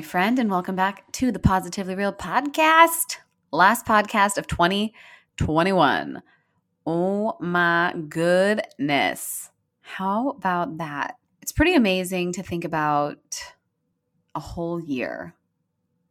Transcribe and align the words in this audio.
My 0.00 0.06
friend, 0.06 0.38
and 0.38 0.50
welcome 0.50 0.76
back 0.76 1.12
to 1.12 1.30
the 1.30 1.38
Positively 1.38 1.94
Real 1.94 2.10
podcast. 2.10 3.18
Last 3.52 3.84
podcast 3.84 4.38
of 4.38 4.46
2021. 4.46 6.22
Oh 6.86 7.36
my 7.38 7.94
goodness. 8.08 9.50
How 9.82 10.30
about 10.30 10.78
that? 10.78 11.18
It's 11.42 11.52
pretty 11.52 11.74
amazing 11.74 12.32
to 12.32 12.42
think 12.42 12.64
about 12.64 13.18
a 14.34 14.40
whole 14.40 14.80
year, 14.80 15.34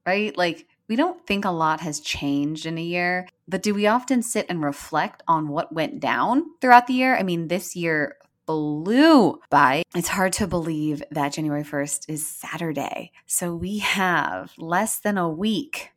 right? 0.06 0.38
Like, 0.38 0.68
we 0.88 0.96
don't 0.96 1.26
think 1.26 1.44
a 1.44 1.50
lot 1.50 1.80
has 1.80 2.00
changed 2.00 2.68
in 2.68 2.78
a 2.78 2.84
year, 2.84 3.28
but 3.48 3.64
do 3.64 3.74
we 3.74 3.88
often 3.88 4.22
sit 4.22 4.46
and 4.50 4.64
reflect 4.64 5.24
on 5.28 5.48
what 5.48 5.74
went 5.74 6.00
down 6.00 6.44
throughout 6.62 6.86
the 6.86 6.94
year? 6.94 7.18
I 7.18 7.24
mean, 7.24 7.48
this 7.48 7.76
year 7.76 8.18
blew 8.50 9.40
by. 9.52 9.84
It's 9.94 10.08
hard 10.08 10.34
to 10.34 10.48
believe 10.48 11.04
that 11.12 11.34
January 11.34 11.64
1st 11.64 12.10
is 12.10 12.26
Saturday. 12.26 13.12
So 13.28 13.56
we 13.56 13.78
have 13.78 14.54
less 14.58 14.98
than 14.98 15.20
a 15.20 15.30
week 15.30 15.92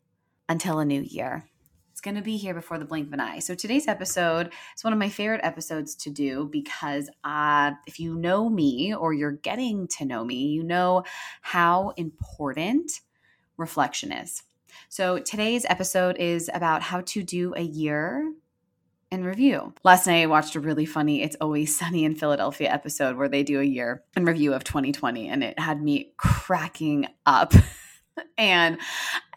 until 0.50 0.78
a 0.78 0.84
new 0.84 1.00
year. 1.00 1.48
It's 1.92 2.02
going 2.02 2.16
to 2.16 2.20
be 2.20 2.36
here 2.36 2.52
before 2.52 2.78
the 2.78 2.84
blink 2.84 3.06
of 3.06 3.14
an 3.14 3.20
eye. 3.20 3.38
So 3.38 3.54
today's 3.54 3.88
episode 3.88 4.52
is 4.76 4.84
one 4.84 4.92
of 4.92 4.98
my 4.98 5.08
favorite 5.08 5.40
episodes 5.42 5.94
to 5.94 6.10
do 6.10 6.46
because 6.52 7.08
uh, 7.24 7.70
if 7.86 7.98
you 7.98 8.16
know 8.16 8.50
me 8.50 8.94
or 8.94 9.14
you're 9.14 9.32
getting 9.32 9.88
to 9.88 10.04
know 10.04 10.22
me, 10.22 10.48
you 10.48 10.62
know 10.62 11.04
how 11.40 11.94
important 11.96 13.00
reflection 13.56 14.12
is. 14.12 14.42
So 14.90 15.18
today's 15.18 15.64
episode 15.70 16.18
is 16.18 16.50
about 16.52 16.82
how 16.82 17.00
to 17.00 17.22
do 17.22 17.54
a 17.56 17.62
year 17.62 18.30
in 19.12 19.24
review. 19.24 19.74
Last 19.84 20.06
night 20.06 20.22
I 20.22 20.26
watched 20.26 20.54
a 20.56 20.60
really 20.60 20.86
funny 20.86 21.22
It's 21.22 21.36
Always 21.38 21.76
Sunny 21.78 22.06
in 22.06 22.14
Philadelphia 22.14 22.72
episode 22.72 23.16
where 23.16 23.28
they 23.28 23.42
do 23.42 23.60
a 23.60 23.64
year 23.64 24.02
in 24.16 24.24
review 24.24 24.54
of 24.54 24.64
2020 24.64 25.28
and 25.28 25.44
it 25.44 25.58
had 25.58 25.82
me 25.82 26.14
cracking 26.16 27.06
up. 27.26 27.52
and 28.38 28.78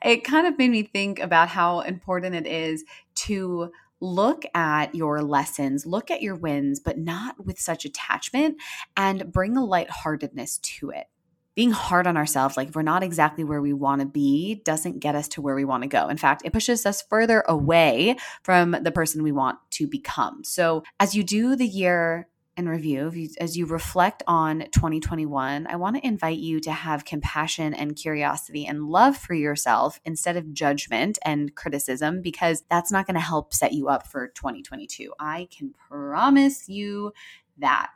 it 0.04 0.24
kind 0.24 0.48
of 0.48 0.58
made 0.58 0.72
me 0.72 0.84
think 0.84 1.20
about 1.20 1.50
how 1.50 1.82
important 1.82 2.36
it 2.36 2.48
is 2.48 2.86
to 3.16 3.70
look 4.00 4.46
at 4.54 4.96
your 4.96 5.22
lessons, 5.22 5.86
look 5.86 6.10
at 6.10 6.22
your 6.22 6.36
wins, 6.36 6.80
but 6.80 6.98
not 6.98 7.46
with 7.46 7.60
such 7.60 7.84
attachment 7.84 8.56
and 8.96 9.34
bring 9.34 9.58
a 9.58 9.66
lightheartedness 9.66 10.58
to 10.60 10.90
it 10.92 11.08
being 11.56 11.72
hard 11.72 12.06
on 12.06 12.18
ourselves, 12.18 12.58
like 12.58 12.70
if 12.70 12.76
we're 12.76 12.82
not 12.82 13.04
exactly 13.04 13.44
where 13.44 13.62
we 13.62 13.74
want 13.74 14.02
to 14.02 14.06
be, 14.06 14.62
doesn't 14.66 15.00
get 15.00 15.16
us 15.16 15.30
to 15.30 15.42
where 15.42 15.56
we 15.56 15.66
want 15.66 15.84
to 15.84 15.90
go. 15.90 16.10
In 16.10 16.18
fact, 16.18 16.42
it 16.46 16.54
pushes 16.54 16.86
us 16.86 17.02
further 17.02 17.44
away 17.48 18.18
from 18.44 18.72
the 18.72 18.92
person 18.92 19.24
we 19.24 19.32
want 19.32 19.58
to 19.72 19.88
become. 19.88 20.44
So, 20.44 20.84
as 21.00 21.16
you 21.16 21.24
do 21.24 21.56
the 21.56 21.68
year 21.68 22.28
in 22.58 22.70
review, 22.70 23.12
as 23.40 23.58
you 23.58 23.66
reflect 23.66 24.24
on 24.28 24.66
2021, 24.72 25.68
I 25.68 25.76
want 25.76 25.96
to 25.98 26.06
invite 26.06 26.40
you 26.40 26.60
to 26.62 26.72
have 26.72 27.04
compassion 27.04 27.74
and 27.74 27.96
curiosity 27.96 28.66
and 28.66 28.88
love 28.88 29.18
for 29.18 29.34
yourself 29.34 30.00
instead 30.06 30.38
of 30.38 30.54
judgment 30.54 31.20
and 31.24 31.54
criticism, 31.56 32.22
because 32.22 32.64
that's 32.70 32.92
not 32.92 33.08
going 33.08 33.16
to 33.16 33.22
help 33.22 33.54
set 33.54 33.74
you 33.74 33.90
up 33.90 34.08
for 34.08 34.28
2022. 34.30 35.14
I 35.20 35.48
can 35.56 35.74
promise 35.90 36.68
you 36.68 37.14
that. 37.58 37.90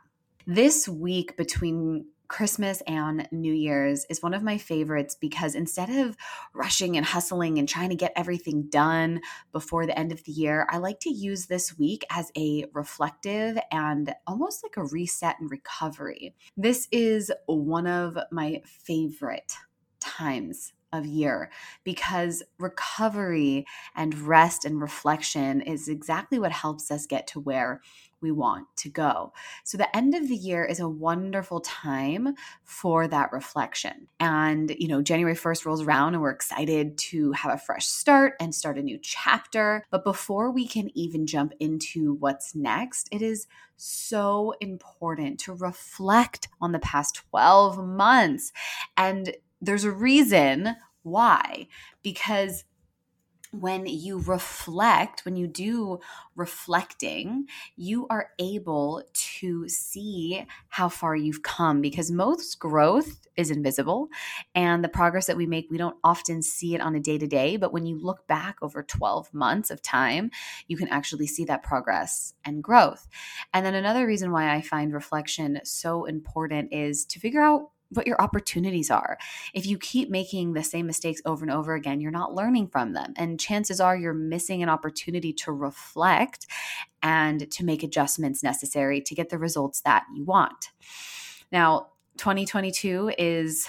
This 0.46 0.88
week 0.88 1.36
between 1.36 2.06
Christmas 2.30 2.80
and 2.86 3.28
New 3.32 3.52
Year's 3.52 4.06
is 4.08 4.22
one 4.22 4.34
of 4.34 4.44
my 4.44 4.56
favorites 4.56 5.16
because 5.20 5.56
instead 5.56 5.90
of 5.90 6.16
rushing 6.54 6.96
and 6.96 7.04
hustling 7.04 7.58
and 7.58 7.68
trying 7.68 7.90
to 7.90 7.96
get 7.96 8.12
everything 8.14 8.68
done 8.70 9.20
before 9.52 9.84
the 9.84 9.98
end 9.98 10.12
of 10.12 10.22
the 10.22 10.30
year, 10.30 10.64
I 10.70 10.78
like 10.78 11.00
to 11.00 11.10
use 11.10 11.46
this 11.46 11.76
week 11.76 12.06
as 12.08 12.30
a 12.38 12.66
reflective 12.72 13.58
and 13.72 14.14
almost 14.28 14.62
like 14.62 14.76
a 14.76 14.84
reset 14.84 15.40
and 15.40 15.50
recovery. 15.50 16.36
This 16.56 16.86
is 16.92 17.32
one 17.46 17.88
of 17.88 18.16
my 18.30 18.62
favorite 18.64 19.52
times 19.98 20.72
of 20.92 21.06
year 21.06 21.50
because 21.84 22.42
recovery 22.58 23.66
and 23.94 24.14
rest 24.20 24.64
and 24.64 24.80
reflection 24.80 25.60
is 25.60 25.88
exactly 25.88 26.38
what 26.38 26.52
helps 26.52 26.90
us 26.90 27.06
get 27.06 27.26
to 27.28 27.40
where 27.40 27.80
we 28.20 28.30
want 28.30 28.66
to 28.76 28.88
go. 28.88 29.32
So, 29.64 29.78
the 29.78 29.94
end 29.96 30.14
of 30.14 30.28
the 30.28 30.34
year 30.34 30.64
is 30.64 30.80
a 30.80 30.88
wonderful 30.88 31.60
time 31.60 32.34
for 32.64 33.08
that 33.08 33.32
reflection. 33.32 34.08
And, 34.18 34.74
you 34.78 34.88
know, 34.88 35.02
January 35.02 35.34
1st 35.34 35.64
rolls 35.64 35.82
around 35.82 36.14
and 36.14 36.22
we're 36.22 36.30
excited 36.30 36.98
to 36.98 37.32
have 37.32 37.52
a 37.52 37.58
fresh 37.58 37.86
start 37.86 38.34
and 38.40 38.54
start 38.54 38.78
a 38.78 38.82
new 38.82 38.98
chapter. 39.00 39.84
But 39.90 40.04
before 40.04 40.50
we 40.50 40.66
can 40.66 40.90
even 40.96 41.26
jump 41.26 41.52
into 41.60 42.14
what's 42.14 42.54
next, 42.54 43.08
it 43.10 43.22
is 43.22 43.46
so 43.76 44.54
important 44.60 45.40
to 45.40 45.54
reflect 45.54 46.48
on 46.60 46.72
the 46.72 46.78
past 46.78 47.14
12 47.30 47.84
months. 47.84 48.52
And 48.96 49.34
there's 49.60 49.84
a 49.84 49.90
reason 49.90 50.76
why, 51.02 51.66
because 52.02 52.64
when 53.52 53.86
you 53.86 54.18
reflect, 54.20 55.24
when 55.24 55.36
you 55.36 55.46
do 55.46 55.98
reflecting, 56.36 57.46
you 57.76 58.06
are 58.08 58.30
able 58.38 59.02
to 59.12 59.68
see 59.68 60.46
how 60.68 60.88
far 60.88 61.16
you've 61.16 61.42
come 61.42 61.80
because 61.80 62.10
most 62.10 62.58
growth 62.60 63.26
is 63.36 63.50
invisible. 63.50 64.08
And 64.54 64.84
the 64.84 64.88
progress 64.88 65.26
that 65.26 65.36
we 65.36 65.46
make, 65.46 65.68
we 65.70 65.78
don't 65.78 65.96
often 66.04 66.42
see 66.42 66.74
it 66.74 66.80
on 66.80 66.94
a 66.94 67.00
day 67.00 67.18
to 67.18 67.26
day. 67.26 67.56
But 67.56 67.72
when 67.72 67.86
you 67.86 67.98
look 67.98 68.26
back 68.28 68.56
over 68.62 68.82
12 68.82 69.34
months 69.34 69.70
of 69.70 69.82
time, 69.82 70.30
you 70.68 70.76
can 70.76 70.88
actually 70.88 71.26
see 71.26 71.44
that 71.46 71.62
progress 71.62 72.34
and 72.44 72.62
growth. 72.62 73.08
And 73.52 73.66
then 73.66 73.74
another 73.74 74.06
reason 74.06 74.30
why 74.30 74.54
I 74.54 74.60
find 74.60 74.92
reflection 74.92 75.60
so 75.64 76.04
important 76.04 76.72
is 76.72 77.04
to 77.06 77.18
figure 77.18 77.42
out 77.42 77.70
what 77.90 78.06
your 78.06 78.20
opportunities 78.20 78.90
are. 78.90 79.18
If 79.52 79.66
you 79.66 79.78
keep 79.78 80.10
making 80.10 80.52
the 80.52 80.62
same 80.62 80.86
mistakes 80.86 81.20
over 81.24 81.44
and 81.44 81.52
over 81.52 81.74
again, 81.74 82.00
you're 82.00 82.10
not 82.10 82.34
learning 82.34 82.68
from 82.68 82.92
them. 82.92 83.12
And 83.16 83.38
chances 83.38 83.80
are 83.80 83.96
you're 83.96 84.14
missing 84.14 84.62
an 84.62 84.68
opportunity 84.68 85.32
to 85.34 85.52
reflect 85.52 86.46
and 87.02 87.50
to 87.50 87.64
make 87.64 87.82
adjustments 87.82 88.42
necessary 88.42 89.00
to 89.02 89.14
get 89.14 89.30
the 89.30 89.38
results 89.38 89.80
that 89.82 90.04
you 90.14 90.24
want. 90.24 90.70
Now, 91.50 91.88
2022 92.18 93.12
is 93.18 93.68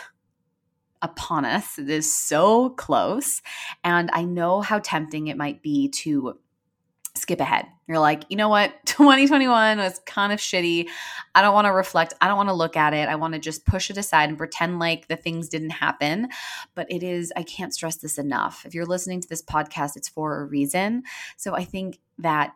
upon 1.01 1.45
us. 1.45 1.79
It 1.79 1.89
is 1.89 2.13
so 2.13 2.69
close. 2.71 3.41
And 3.83 4.09
I 4.13 4.23
know 4.23 4.61
how 4.61 4.79
tempting 4.79 5.27
it 5.27 5.37
might 5.37 5.63
be 5.63 5.89
to 5.89 6.37
skip 7.15 7.39
ahead. 7.39 7.65
You're 7.87 7.99
like, 7.99 8.23
you 8.29 8.37
know 8.37 8.49
what? 8.49 8.73
2021 8.85 9.77
was 9.77 9.99
kind 10.05 10.31
of 10.31 10.39
shitty. 10.39 10.87
I 11.35 11.41
don't 11.41 11.53
want 11.53 11.65
to 11.65 11.71
reflect. 11.71 12.13
I 12.21 12.27
don't 12.27 12.37
want 12.37 12.49
to 12.49 12.53
look 12.53 12.77
at 12.77 12.93
it. 12.93 13.09
I 13.09 13.15
want 13.15 13.33
to 13.33 13.39
just 13.39 13.65
push 13.65 13.89
it 13.89 13.97
aside 13.97 14.29
and 14.29 14.37
pretend 14.37 14.79
like 14.79 15.07
the 15.07 15.17
things 15.17 15.49
didn't 15.49 15.71
happen. 15.71 16.29
But 16.75 16.91
it 16.91 17.03
is, 17.03 17.33
I 17.35 17.43
can't 17.43 17.73
stress 17.73 17.97
this 17.97 18.17
enough. 18.17 18.65
If 18.65 18.73
you're 18.73 18.85
listening 18.85 19.21
to 19.21 19.27
this 19.27 19.41
podcast, 19.41 19.97
it's 19.97 20.09
for 20.09 20.41
a 20.41 20.45
reason. 20.45 21.03
So 21.37 21.53
I 21.53 21.65
think 21.65 21.99
that 22.19 22.53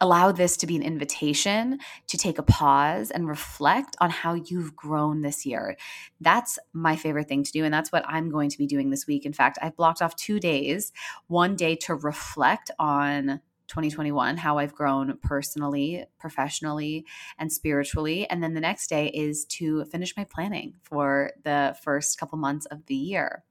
allow 0.00 0.32
this 0.32 0.56
to 0.58 0.66
be 0.66 0.76
an 0.76 0.82
invitation 0.82 1.78
to 2.08 2.18
take 2.18 2.38
a 2.38 2.42
pause 2.42 3.10
and 3.10 3.26
reflect 3.26 3.96
on 4.00 4.10
how 4.10 4.34
you've 4.34 4.76
grown 4.76 5.22
this 5.22 5.46
year. 5.46 5.76
That's 6.20 6.58
my 6.72 6.96
favorite 6.96 7.28
thing 7.28 7.42
to 7.42 7.52
do. 7.52 7.64
And 7.64 7.72
that's 7.72 7.90
what 7.90 8.04
I'm 8.06 8.28
going 8.28 8.50
to 8.50 8.58
be 8.58 8.66
doing 8.66 8.90
this 8.90 9.06
week. 9.06 9.24
In 9.24 9.32
fact, 9.32 9.58
I've 9.62 9.76
blocked 9.76 10.02
off 10.02 10.14
two 10.16 10.38
days, 10.38 10.92
one 11.28 11.56
day 11.56 11.76
to 11.76 11.94
reflect 11.94 12.70
on 12.78 13.40
2021, 13.68 14.36
how 14.36 14.58
I've 14.58 14.74
grown 14.74 15.18
personally, 15.22 16.04
professionally, 16.18 17.06
and 17.38 17.52
spiritually. 17.52 18.28
And 18.28 18.42
then 18.42 18.54
the 18.54 18.60
next 18.60 18.88
day 18.88 19.08
is 19.08 19.44
to 19.46 19.84
finish 19.86 20.16
my 20.16 20.24
planning 20.24 20.74
for 20.82 21.30
the 21.44 21.76
first 21.82 22.18
couple 22.18 22.38
months 22.38 22.66
of 22.66 22.86
the 22.86 22.94
year. 22.94 23.44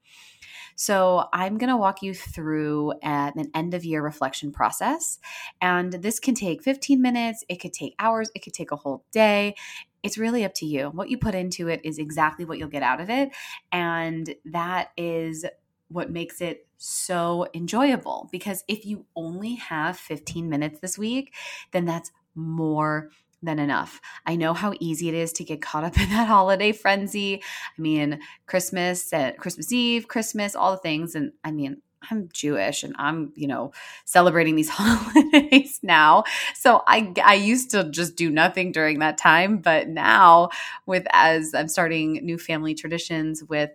So, 0.76 1.28
I'm 1.32 1.56
going 1.58 1.70
to 1.70 1.76
walk 1.76 2.02
you 2.02 2.14
through 2.14 2.92
an 3.02 3.50
end 3.54 3.74
of 3.74 3.84
year 3.84 4.02
reflection 4.02 4.50
process. 4.50 5.18
And 5.60 5.92
this 5.92 6.18
can 6.18 6.34
take 6.34 6.64
15 6.64 7.00
minutes, 7.00 7.44
it 7.48 7.60
could 7.60 7.72
take 7.72 7.94
hours, 7.98 8.30
it 8.34 8.40
could 8.40 8.54
take 8.54 8.72
a 8.72 8.76
whole 8.76 9.04
day. 9.12 9.54
It's 10.02 10.18
really 10.18 10.44
up 10.44 10.52
to 10.56 10.66
you. 10.66 10.90
What 10.90 11.08
you 11.08 11.16
put 11.16 11.34
into 11.34 11.68
it 11.68 11.80
is 11.82 11.98
exactly 11.98 12.44
what 12.44 12.58
you'll 12.58 12.68
get 12.68 12.82
out 12.82 13.00
of 13.00 13.08
it. 13.08 13.30
And 13.72 14.34
that 14.44 14.90
is 14.96 15.46
what 15.94 16.10
makes 16.10 16.40
it 16.40 16.66
so 16.76 17.46
enjoyable. 17.54 18.28
Because 18.32 18.64
if 18.66 18.84
you 18.84 19.06
only 19.14 19.54
have 19.54 19.96
15 19.96 20.48
minutes 20.48 20.80
this 20.80 20.98
week, 20.98 21.32
then 21.70 21.84
that's 21.84 22.10
more 22.34 23.10
than 23.42 23.60
enough. 23.60 24.00
I 24.26 24.34
know 24.34 24.54
how 24.54 24.72
easy 24.80 25.08
it 25.08 25.14
is 25.14 25.32
to 25.34 25.44
get 25.44 25.62
caught 25.62 25.84
up 25.84 25.96
in 26.00 26.10
that 26.10 26.26
holiday 26.26 26.72
frenzy. 26.72 27.40
I 27.78 27.80
mean, 27.80 28.18
Christmas, 28.46 29.12
uh, 29.12 29.32
Christmas 29.38 29.70
Eve, 29.70 30.08
Christmas, 30.08 30.56
all 30.56 30.72
the 30.72 30.78
things. 30.78 31.14
And 31.14 31.32
I 31.44 31.52
mean, 31.52 31.80
I'm 32.10 32.28
Jewish 32.32 32.82
and 32.82 32.94
I'm, 32.98 33.32
you 33.36 33.46
know, 33.46 33.72
celebrating 34.04 34.56
these 34.56 34.68
holidays 34.72 35.78
now. 35.82 36.24
So 36.54 36.82
I 36.88 37.12
I 37.24 37.34
used 37.34 37.70
to 37.70 37.88
just 37.88 38.16
do 38.16 38.30
nothing 38.30 38.72
during 38.72 38.98
that 38.98 39.16
time, 39.16 39.58
but 39.58 39.88
now 39.88 40.50
with 40.86 41.06
as 41.12 41.54
I'm 41.54 41.68
starting 41.68 42.14
new 42.24 42.36
family 42.36 42.74
traditions 42.74 43.44
with 43.44 43.70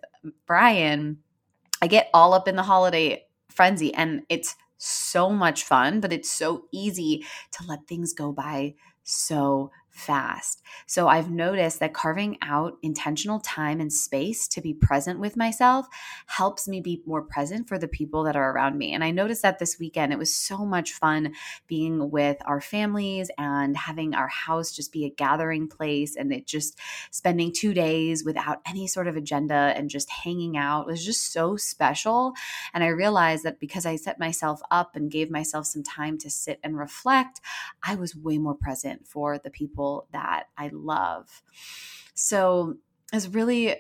Brian, 0.46 1.20
I 1.82 1.88
get 1.88 2.10
all 2.14 2.34
up 2.34 2.48
in 2.48 2.56
the 2.56 2.64
holiday 2.64 3.26
frenzy 3.50 3.94
and 3.94 4.24
it's 4.30 4.56
so 4.78 5.30
much 5.30 5.64
fun, 5.64 6.00
but 6.00 6.14
it's 6.14 6.30
so 6.32 6.66
easy 6.72 7.26
to 7.52 7.64
let 7.68 7.88
things 7.88 8.14
go 8.14 8.32
by 8.32 8.76
so 9.04 9.72
fast. 10.00 10.62
So 10.88 11.08
I've 11.08 11.30
noticed 11.30 11.80
that 11.82 11.94
carving 11.94 12.38
out 12.42 12.78
intentional 12.82 13.40
time 13.40 13.80
and 13.80 13.92
space 13.92 14.48
to 14.50 14.62
be 14.62 14.74
present 14.74 15.20
with 15.20 15.36
myself 15.36 15.88
helps 16.28 16.68
me 16.68 16.82
be 16.82 17.04
more 17.06 17.22
present 17.22 17.68
for 17.68 17.78
the 17.78 17.88
people 17.88 18.24
that 18.24 18.36
are 18.36 18.52
around 18.52 18.78
me. 18.78 18.94
And 18.94 19.04
I 19.04 19.12
noticed 19.12 19.42
that 19.42 19.60
this 19.60 19.78
weekend 19.80 20.14
it 20.14 20.20
was 20.20 20.34
so 20.34 20.66
much 20.66 20.94
fun 20.94 21.34
being 21.68 22.10
with 22.10 22.38
our 22.46 22.62
families 22.62 23.30
and 23.38 23.76
having 23.76 24.16
our 24.16 24.30
house 24.30 24.72
just 24.72 24.92
be 24.92 25.06
a 25.06 25.10
gathering 25.10 25.68
place 25.68 26.16
and 26.16 26.32
it 26.32 26.48
just 26.48 26.80
spending 27.12 27.52
2 27.52 27.74
days 27.74 28.24
without 28.24 28.62
any 28.66 28.88
sort 28.88 29.08
of 29.08 29.16
agenda 29.16 29.74
and 29.76 29.90
just 29.90 30.10
hanging 30.10 30.56
out 30.56 30.88
was 30.88 31.06
just 31.06 31.34
so 31.34 31.58
special. 31.58 32.34
And 32.74 32.84
I 32.84 32.88
realized 32.88 33.44
that 33.44 33.60
because 33.60 33.86
I 33.86 33.98
set 33.98 34.20
myself 34.20 34.62
up 34.72 34.96
and 34.96 35.12
gave 35.12 35.30
myself 35.30 35.66
some 35.66 35.84
time 35.84 36.18
to 36.20 36.30
sit 36.30 36.60
and 36.64 36.78
reflect, 36.78 37.42
I 37.84 37.96
was 37.96 38.16
way 38.16 38.38
more 38.38 38.56
present 38.56 39.08
for 39.08 39.38
the 39.38 39.50
people 39.50 39.89
that 40.12 40.46
I 40.58 40.70
love. 40.74 41.42
So 42.14 42.76
it's 43.14 43.28
really, 43.28 43.76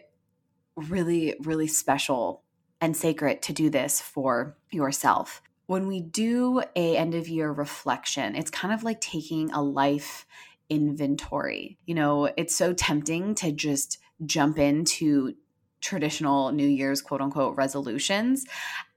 really, 0.75 1.35
really 1.41 1.67
special 1.67 2.43
and 2.81 2.95
sacred 2.95 3.41
to 3.43 3.53
do 3.53 3.69
this 3.69 4.01
for 4.01 4.57
yourself. 4.71 5.41
When 5.67 5.87
we 5.87 6.01
do 6.01 6.63
a 6.75 6.97
end 6.97 7.13
of 7.13 7.27
year 7.27 7.51
reflection, 7.51 8.35
it's 8.35 8.49
kind 8.49 8.73
of 8.73 8.83
like 8.83 9.01
taking 9.01 9.51
a 9.51 9.61
life 9.61 10.25
inventory. 10.69 11.77
You 11.85 11.95
know, 11.95 12.25
it's 12.37 12.55
so 12.55 12.73
tempting 12.73 13.35
to 13.35 13.51
just 13.51 13.99
jump 14.25 14.57
into 14.57 15.35
traditional 15.81 16.51
New 16.51 16.67
Year's 16.67 17.01
quote 17.01 17.21
unquote 17.21 17.55
resolutions 17.55 18.45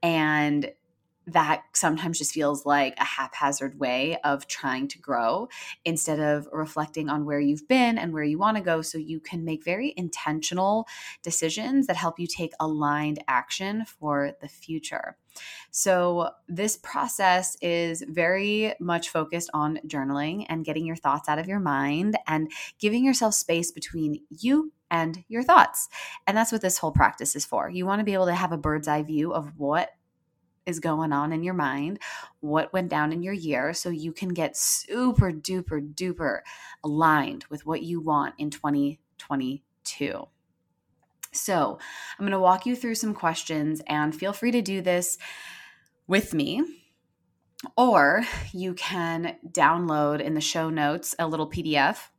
and 0.01 0.71
that 1.27 1.63
sometimes 1.73 2.17
just 2.17 2.33
feels 2.33 2.65
like 2.65 2.95
a 2.97 3.03
haphazard 3.03 3.79
way 3.79 4.17
of 4.23 4.47
trying 4.47 4.87
to 4.89 4.99
grow 4.99 5.47
instead 5.85 6.19
of 6.19 6.47
reflecting 6.51 7.09
on 7.09 7.25
where 7.25 7.39
you've 7.39 7.67
been 7.67 7.97
and 7.97 8.13
where 8.13 8.23
you 8.23 8.37
want 8.37 8.57
to 8.57 8.63
go 8.63 8.81
so 8.81 8.97
you 8.97 9.19
can 9.19 9.45
make 9.45 9.63
very 9.63 9.93
intentional 9.95 10.87
decisions 11.21 11.87
that 11.87 11.95
help 11.95 12.19
you 12.19 12.27
take 12.27 12.51
aligned 12.59 13.23
action 13.27 13.85
for 13.85 14.33
the 14.41 14.47
future. 14.47 15.17
So, 15.71 16.29
this 16.47 16.77
process 16.77 17.57
is 17.59 18.03
very 18.07 18.75
much 18.79 19.09
focused 19.09 19.49
on 19.53 19.79
journaling 19.87 20.45
and 20.47 20.63
getting 20.63 20.85
your 20.85 20.95
thoughts 20.95 21.27
out 21.27 21.39
of 21.39 21.47
your 21.47 21.59
mind 21.59 22.17
and 22.27 22.51
giving 22.79 23.03
yourself 23.03 23.33
space 23.33 23.71
between 23.71 24.21
you 24.29 24.71
and 24.91 25.23
your 25.27 25.41
thoughts. 25.41 25.89
And 26.27 26.37
that's 26.37 26.51
what 26.51 26.61
this 26.61 26.77
whole 26.77 26.91
practice 26.91 27.35
is 27.35 27.45
for. 27.45 27.69
You 27.69 27.85
want 27.85 27.99
to 27.99 28.05
be 28.05 28.13
able 28.13 28.27
to 28.27 28.35
have 28.35 28.51
a 28.51 28.57
bird's 28.57 28.87
eye 28.87 29.01
view 29.01 29.33
of 29.33 29.51
what 29.57 29.89
is 30.65 30.79
going 30.79 31.11
on 31.11 31.33
in 31.33 31.43
your 31.43 31.53
mind, 31.53 31.99
what 32.39 32.73
went 32.73 32.89
down 32.89 33.11
in 33.11 33.23
your 33.23 33.33
year, 33.33 33.73
so 33.73 33.89
you 33.89 34.11
can 34.11 34.29
get 34.29 34.57
super 34.57 35.31
duper 35.31 35.93
duper 35.93 36.39
aligned 36.83 37.45
with 37.49 37.65
what 37.65 37.83
you 37.83 37.99
want 37.99 38.35
in 38.37 38.49
2022. 38.49 40.27
So, 41.31 41.79
I'm 42.17 42.25
going 42.25 42.31
to 42.31 42.39
walk 42.39 42.65
you 42.65 42.75
through 42.75 42.95
some 42.95 43.15
questions 43.15 43.81
and 43.87 44.15
feel 44.15 44.33
free 44.33 44.51
to 44.51 44.61
do 44.61 44.81
this 44.81 45.17
with 46.07 46.33
me. 46.33 46.63
Or 47.75 48.21
you 48.51 48.73
can 48.73 49.37
download 49.47 50.21
in 50.21 50.35
the 50.35 50.41
show 50.41 50.69
notes 50.69 51.15
a 51.17 51.27
little 51.27 51.49
PDF 51.49 52.09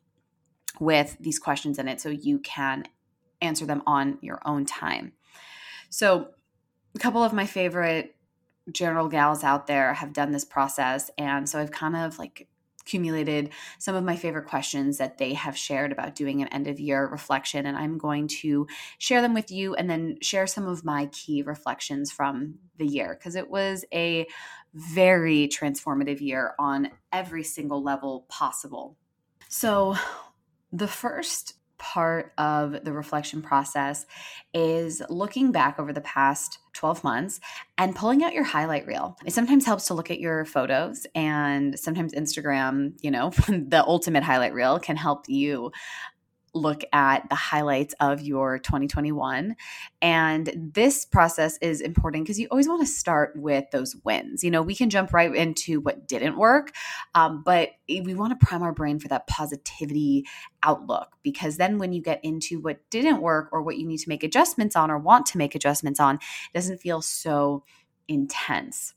with 0.81 1.17
these 1.21 1.39
questions 1.39 1.79
in 1.79 1.87
it 1.87 2.01
so 2.01 2.09
you 2.09 2.39
can 2.41 2.85
answer 3.41 3.67
them 3.67 3.83
on 3.87 4.19
your 4.21 4.41
own 4.45 4.65
time. 4.65 5.13
So, 5.91 6.29
a 6.95 6.99
couple 6.99 7.23
of 7.23 7.33
my 7.33 7.47
favorite 7.47 8.14
general 8.73 9.09
gals 9.09 9.45
out 9.45 9.67
there 9.67 9.95
have 9.95 10.13
done 10.13 10.33
this 10.33 10.45
process. 10.45 11.11
And 11.19 11.49
so 11.49 11.61
I've 11.61 11.71
kind 11.71 11.97
of 11.97 12.19
like 12.19 12.49
accumulated 12.81 13.51
some 13.79 13.95
of 13.95 14.05
my 14.05 14.15
favorite 14.15 14.47
questions 14.47 14.99
that 14.99 15.17
they 15.17 15.33
have 15.33 15.57
shared 15.57 15.91
about 15.91 16.15
doing 16.15 16.43
an 16.43 16.49
end 16.49 16.67
of 16.67 16.79
year 16.79 17.07
reflection. 17.07 17.65
And 17.65 17.77
I'm 17.77 17.97
going 17.97 18.29
to 18.29 18.67
share 18.99 19.23
them 19.23 19.33
with 19.33 19.51
you 19.51 19.75
and 19.75 19.89
then 19.89 20.19
share 20.21 20.47
some 20.47 20.67
of 20.67 20.85
my 20.85 21.07
key 21.07 21.43
reflections 21.43 22.13
from 22.13 22.57
the 22.79 22.87
year 22.87 23.17
because 23.19 23.37
it 23.37 23.49
was 23.49 23.85
a 23.93 24.27
very 24.75 25.49
transformative 25.49 26.21
year 26.21 26.55
on 26.59 26.91
every 27.13 27.45
single 27.45 27.83
level 27.83 28.27
possible. 28.29 28.97
So, 29.49 29.97
the 30.73 30.89
first 30.89 31.55
part 31.85 32.33
of 32.39 32.83
the 32.83 32.93
reflection 32.95 33.43
process 33.43 34.07
is 34.55 35.03
looking 35.11 35.53
back 35.53 35.79
over 35.79 35.93
the 35.93 36.01
past 36.01 36.59
12 36.73 37.05
months 37.05 37.41
and 37.77 37.95
pulling 37.95 38.25
out 38.25 38.33
your 38.33 38.43
highlight 38.43 38.87
reel. 38.87 39.19
It 39.27 39.35
sometimes 39.35 39.67
helps 39.67 39.87
to 39.89 39.95
look 39.95 40.11
at 40.11 40.19
your 40.19 40.47
photos 40.47 41.07
and 41.15 41.79
sometimes 41.79 42.15
Instagram, 42.15 42.95
you 43.03 43.11
know, 43.11 43.31
the 43.49 43.85
ultimate 43.87 44.23
highlight 44.23 44.55
reel 44.55 44.79
can 44.79 44.97
help 44.97 45.29
you 45.29 45.73
look 46.55 46.83
at 46.93 47.29
the 47.29 47.35
highlights 47.35 47.95
of 48.01 48.21
your 48.21 48.59
2021. 48.59 49.57
And 50.01 50.73
this 50.75 51.05
process 51.05 51.59
is 51.59 51.81
important 51.81 52.25
because 52.25 52.39
you 52.39 52.49
always 52.51 52.69
want 52.69 52.81
to 52.81 52.87
start 52.87 53.33
with 53.37 53.65
those 53.73 53.97
wins. 54.05 54.45
You 54.45 54.51
know, 54.51 54.63
we 54.63 54.75
can 54.75 54.91
jump 54.91 55.13
right 55.13 55.35
into 55.35 55.81
what 55.81 56.07
didn't 56.07 56.39
work, 56.39 56.73
um, 57.15 57.43
but 57.45 57.71
we 57.89 58.15
want 58.15 58.39
to 58.39 58.47
prime 58.47 58.63
our 58.63 58.73
brain 58.73 58.99
for 58.99 59.09
that 59.09 59.27
positivity 59.27 60.25
outlook 60.63 61.09
because 61.23 61.57
then 61.57 61.79
when 61.79 61.93
you 61.93 62.01
get 62.01 62.21
into 62.23 62.61
what 62.61 62.79
didn't 62.91 63.21
work 63.21 63.49
or 63.53 63.63
what 63.63 63.77
you 63.77 63.87
need 63.87 63.99
to 63.99 64.09
make 64.09 64.23
adjustments 64.23 64.77
on 64.77 64.91
or 64.91 64.99
want 64.99 65.27
to 65.27 65.39
make 65.39 65.55
adjustments 65.55 66.01
on, 66.01 66.17
it 66.17 66.55
doesn't 66.55 66.79
feel 66.79 67.03
so 67.03 67.65
intense. 68.09 68.95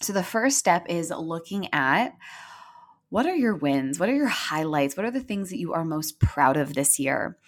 So 0.00 0.12
the 0.12 0.22
first 0.22 0.58
step 0.58 0.86
is 0.88 1.10
looking 1.10 1.72
at 1.72 2.14
what 3.08 3.26
are 3.26 3.36
your 3.36 3.54
wins? 3.54 3.98
What 3.98 4.08
are 4.08 4.14
your 4.14 4.26
highlights? 4.26 4.96
What 4.96 5.06
are 5.06 5.10
the 5.10 5.20
things 5.20 5.50
that 5.50 5.58
you 5.58 5.72
are 5.72 5.84
most 5.84 6.18
proud 6.18 6.56
of 6.56 6.74
this 6.74 6.98
year? 6.98 7.38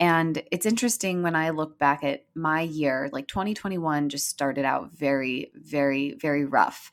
And 0.00 0.42
it's 0.52 0.66
interesting 0.66 1.22
when 1.22 1.34
I 1.34 1.50
look 1.50 1.78
back 1.78 2.04
at 2.04 2.24
my 2.34 2.62
year, 2.62 3.08
like 3.12 3.26
2021 3.26 4.08
just 4.08 4.28
started 4.28 4.64
out 4.64 4.92
very, 4.92 5.50
very, 5.54 6.14
very 6.14 6.44
rough 6.44 6.92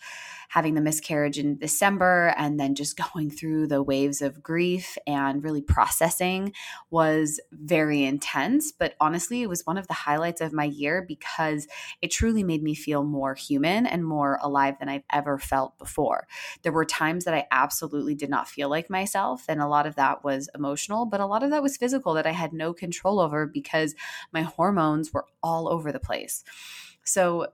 having 0.50 0.74
the 0.74 0.81
miscarriage 0.81 1.38
in 1.38 1.57
December 1.57 2.33
and 2.38 2.59
then 2.59 2.76
just 2.76 2.97
going 3.14 3.30
through 3.30 3.68
the 3.68 3.83
waves 3.83 4.21
of 4.21 4.42
grief 4.42 4.97
and 5.06 5.44
really 5.44 5.62
processing 5.62 6.54
was 6.90 7.40
very 7.52 8.04
intense. 8.04 8.71
But 8.71 8.95
honestly, 9.02 9.42
it 9.42 9.50
was 9.50 9.66
one 9.66 9.78
of 9.78 9.88
the 9.88 9.94
highlights 9.94 10.42
of 10.42 10.54
my 10.54 10.64
year 10.64 11.04
because 11.06 11.68
it 12.02 12.09
truly 12.09 12.44
made 12.44 12.64
me 12.64 12.74
feel 12.74 13.04
more 13.04 13.35
human 13.35 13.85
and 13.85 14.06
more 14.06 14.40
alive 14.42 14.76
than 14.80 14.90
I've 14.90 15.04
ever 15.12 15.38
felt 15.38 15.78
before. 15.78 16.26
There 16.64 16.71
were 16.71 16.85
times 16.85 17.26
that 17.26 17.33
I 17.33 17.47
absolutely 17.52 18.16
did 18.16 18.30
not 18.30 18.47
feel 18.47 18.69
like 18.69 18.90
myself, 18.90 19.45
and 19.50 19.62
a 19.62 19.68
lot 19.68 19.85
of 19.85 19.95
that 19.95 20.24
was 20.24 20.50
emotional, 20.56 21.06
but 21.06 21.19
a 21.19 21.26
lot 21.26 21.44
of 21.44 21.50
that 21.52 21.64
was 21.64 21.78
physical 21.78 22.14
that 22.14 22.26
I 22.26 22.31
had 22.31 22.54
no 22.54 22.74
control 22.74 22.94
over 23.04 23.45
because 23.45 23.95
my 24.31 24.42
hormones 24.42 25.14
were 25.14 25.25
all 25.42 25.68
over 25.69 25.92
the 25.92 25.99
place. 25.99 26.44
So 27.04 27.47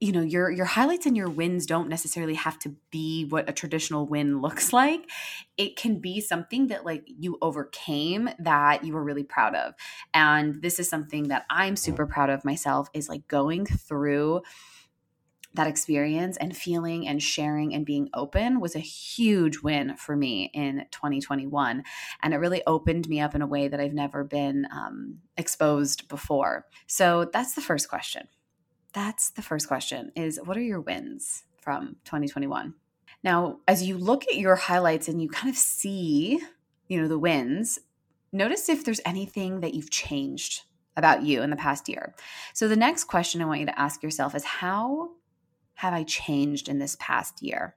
you 0.00 0.12
know 0.12 0.20
your 0.20 0.50
your 0.50 0.66
highlights 0.66 1.06
and 1.06 1.16
your 1.16 1.28
wins 1.28 1.64
don't 1.64 1.88
necessarily 1.88 2.34
have 2.34 2.58
to 2.58 2.74
be 2.90 3.24
what 3.24 3.48
a 3.48 3.52
traditional 3.52 4.06
win 4.06 4.40
looks 4.42 4.72
like 4.72 5.08
it 5.56 5.76
can 5.76 5.98
be 6.00 6.20
something 6.20 6.66
that 6.66 6.84
like 6.84 7.04
you 7.06 7.38
overcame 7.40 8.28
that 8.38 8.84
you 8.84 8.92
were 8.92 9.02
really 9.02 9.22
proud 9.22 9.54
of 9.54 9.74
and 10.12 10.60
this 10.60 10.78
is 10.78 10.88
something 10.88 11.28
that 11.28 11.44
i'm 11.48 11.76
super 11.76 12.06
proud 12.06 12.28
of 12.28 12.44
myself 12.44 12.88
is 12.92 13.08
like 13.08 13.26
going 13.28 13.64
through 13.64 14.42
that 15.56 15.66
experience 15.66 16.36
and 16.36 16.56
feeling 16.56 17.06
and 17.08 17.22
sharing 17.22 17.74
and 17.74 17.84
being 17.84 18.08
open 18.14 18.60
was 18.60 18.76
a 18.76 18.80
huge 18.80 19.60
win 19.60 19.96
for 19.96 20.16
me 20.16 20.50
in 20.54 20.86
2021 20.92 21.82
and 22.22 22.34
it 22.34 22.38
really 22.38 22.62
opened 22.66 23.08
me 23.08 23.20
up 23.20 23.34
in 23.34 23.42
a 23.42 23.46
way 23.46 23.68
that 23.68 23.80
i've 23.80 23.92
never 23.92 24.22
been 24.24 24.66
um, 24.70 25.18
exposed 25.36 26.08
before 26.08 26.66
so 26.86 27.28
that's 27.32 27.54
the 27.54 27.60
first 27.60 27.88
question 27.88 28.28
that's 28.96 29.28
the 29.28 29.42
first 29.42 29.68
question 29.68 30.10
is 30.16 30.40
what 30.42 30.56
are 30.56 30.62
your 30.62 30.80
wins 30.80 31.42
from 31.66 31.96
2021? 32.04 32.74
Now, 33.24 33.58
as 33.66 33.82
you 33.82 33.98
look 33.98 34.22
at 34.28 34.36
your 34.36 34.54
highlights 34.54 35.08
and 35.08 35.20
you 35.20 35.28
kind 35.28 35.50
of 35.50 35.58
see, 35.58 36.40
you 36.86 37.00
know, 37.02 37.08
the 37.08 37.18
wins, 37.18 37.80
notice 38.32 38.68
if 38.68 38.84
there's 38.84 39.00
anything 39.04 39.60
that 39.60 39.74
you've 39.74 39.90
changed 39.90 40.62
about 40.96 41.24
you 41.24 41.42
in 41.42 41.50
the 41.50 41.56
past 41.56 41.88
year. 41.88 42.14
So 42.54 42.68
the 42.68 42.76
next 42.76 43.04
question 43.04 43.42
I 43.42 43.46
want 43.46 43.60
you 43.60 43.66
to 43.66 43.78
ask 43.78 44.02
yourself 44.02 44.34
is 44.36 44.44
how 44.44 45.10
have 45.76 45.94
I 45.94 46.02
changed 46.02 46.68
in 46.68 46.78
this 46.78 46.96
past 47.00 47.42
year? 47.42 47.74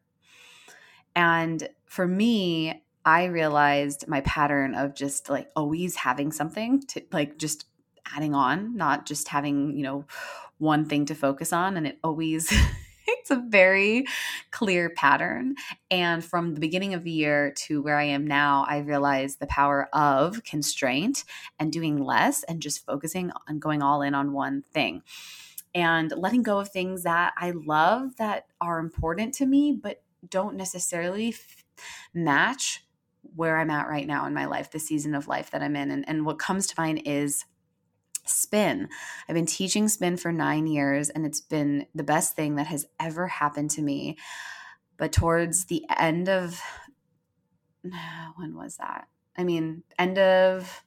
And 1.16 1.70
for 1.86 2.08
me, 2.08 2.84
I 3.06 3.26
realized 3.26 4.08
my 4.08 4.22
pattern 4.22 4.76
of 4.76 4.96
just 4.96 5.30
like 5.30 5.50
always 5.56 5.96
having 5.96 6.32
something 6.32 6.82
to 6.88 7.02
like 7.12 7.38
just 7.38 7.66
adding 8.16 8.34
on, 8.34 8.76
not 8.76 9.06
just 9.06 9.30
having, 9.30 9.76
you 9.78 9.84
know, 9.84 10.06
one 10.60 10.86
thing 10.86 11.06
to 11.06 11.16
focus 11.16 11.52
on 11.52 11.78
and 11.78 11.88
it 11.88 11.98
always 12.04 12.52
it's 13.08 13.32
a 13.32 13.44
very 13.48 14.06
clear 14.52 14.90
pattern 14.90 15.56
and 15.90 16.24
from 16.24 16.54
the 16.54 16.60
beginning 16.60 16.94
of 16.94 17.04
the 17.04 17.12
year 17.12 17.52
to 17.56 17.82
where 17.82 17.98
i 17.98 18.04
am 18.04 18.28
now 18.28 18.66
i 18.68 18.78
realized 18.78 19.40
the 19.40 19.48
power 19.48 19.90
of 19.94 20.44
constraint 20.44 21.24
and 21.58 21.72
doing 21.72 22.04
less 22.04 22.44
and 22.44 22.62
just 22.62 22.86
focusing 22.86 23.32
on 23.48 23.58
going 23.58 23.82
all 23.82 24.02
in 24.02 24.14
on 24.14 24.34
one 24.34 24.62
thing 24.74 25.02
and 25.76 26.12
letting 26.16 26.44
go 26.44 26.60
of 26.60 26.70
things 26.70 27.04
that 27.04 27.34
i 27.38 27.52
love 27.52 28.16
that 28.18 28.46
are 28.60 28.80
important 28.80 29.34
to 29.34 29.46
me 29.46 29.72
but 29.72 30.02
don't 30.28 30.56
necessarily 30.56 31.30
f- 31.30 31.64
match 32.14 32.84
where 33.36 33.58
I'm 33.58 33.70
at 33.70 33.88
right 33.88 34.08
now 34.08 34.26
in 34.26 34.34
my 34.34 34.46
life, 34.46 34.72
the 34.72 34.80
season 34.80 35.16
of 35.16 35.28
life 35.28 35.52
that 35.52 35.62
I'm 35.62 35.76
in. 35.76 35.92
And, 35.92 36.08
and 36.08 36.26
what 36.26 36.40
comes 36.40 36.68
to 36.68 36.80
mind 36.80 37.04
is 37.06 37.46
spin. 38.26 38.90
I've 39.28 39.36
been 39.36 39.46
teaching 39.46 39.88
spin 39.88 40.18
for 40.18 40.32
nine 40.32 40.68
years, 40.68 41.10
and 41.10 41.26
it's 41.26 41.42
been 41.42 41.86
the 41.96 42.04
best 42.04 42.36
thing 42.36 42.56
that 42.56 42.68
has 42.68 42.86
ever 43.00 43.28
happened 43.28 43.72
to 43.72 43.82
me. 43.82 44.18
But 44.98 45.12
towards 45.12 45.66
the 45.66 45.86
end 45.98 46.30
of, 46.30 46.62
when 48.36 48.56
was 48.56 48.78
that? 48.78 49.08
I 49.38 49.44
mean, 49.44 49.84
end 49.98 50.18
of 50.18 50.84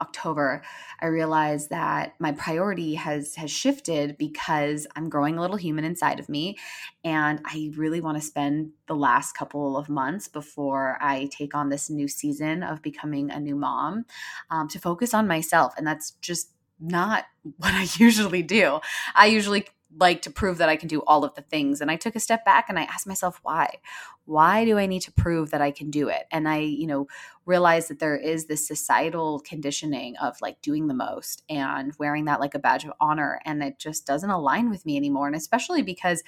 October, 0.00 0.62
I 1.00 1.06
realized 1.06 1.70
that 1.70 2.14
my 2.18 2.32
priority 2.32 2.94
has 2.94 3.34
has 3.36 3.50
shifted 3.50 4.16
because 4.18 4.86
I'm 4.96 5.08
growing 5.08 5.38
a 5.38 5.40
little 5.40 5.56
human 5.56 5.84
inside 5.84 6.20
of 6.20 6.28
me 6.28 6.56
and 7.04 7.40
I 7.44 7.72
really 7.76 8.00
want 8.00 8.18
to 8.18 8.26
spend 8.26 8.72
the 8.86 8.96
last 8.96 9.36
couple 9.36 9.76
of 9.76 9.88
months 9.88 10.28
before 10.28 10.98
I 11.00 11.28
take 11.30 11.54
on 11.54 11.68
this 11.68 11.90
new 11.90 12.08
season 12.08 12.62
of 12.62 12.82
becoming 12.82 13.30
a 13.30 13.40
new 13.40 13.56
mom 13.56 14.06
um, 14.50 14.68
to 14.68 14.78
focus 14.78 15.14
on 15.14 15.28
myself 15.28 15.74
and 15.76 15.86
that's 15.86 16.12
just 16.20 16.50
not 16.80 17.24
what 17.58 17.72
I 17.72 17.86
usually 17.96 18.42
do. 18.42 18.80
I 19.14 19.26
usually 19.26 19.66
like 19.96 20.22
to 20.22 20.30
prove 20.30 20.58
that 20.58 20.68
I 20.68 20.76
can 20.76 20.88
do 20.88 21.02
all 21.06 21.24
of 21.24 21.34
the 21.34 21.42
things. 21.42 21.80
And 21.80 21.90
I 21.90 21.96
took 21.96 22.16
a 22.16 22.20
step 22.20 22.44
back 22.44 22.66
and 22.68 22.78
I 22.78 22.82
asked 22.82 23.06
myself, 23.06 23.40
why? 23.42 23.78
Why 24.26 24.64
do 24.64 24.78
I 24.78 24.86
need 24.86 25.02
to 25.02 25.12
prove 25.12 25.50
that 25.50 25.60
I 25.60 25.70
can 25.70 25.90
do 25.90 26.08
it? 26.08 26.24
And 26.30 26.48
I, 26.48 26.58
you 26.58 26.86
know, 26.86 27.06
realize 27.44 27.88
that 27.88 27.98
there 27.98 28.16
is 28.16 28.46
this 28.46 28.66
societal 28.66 29.40
conditioning 29.40 30.16
of 30.16 30.40
like 30.40 30.60
doing 30.62 30.86
the 30.86 30.94
most 30.94 31.42
and 31.48 31.92
wearing 31.98 32.24
that 32.24 32.40
like 32.40 32.54
a 32.54 32.58
badge 32.58 32.84
of 32.84 32.92
honor. 33.00 33.40
And 33.44 33.62
it 33.62 33.78
just 33.78 34.06
doesn't 34.06 34.30
align 34.30 34.70
with 34.70 34.86
me 34.86 34.96
anymore. 34.96 35.26
And 35.26 35.36
especially 35.36 35.82
because 35.82 36.22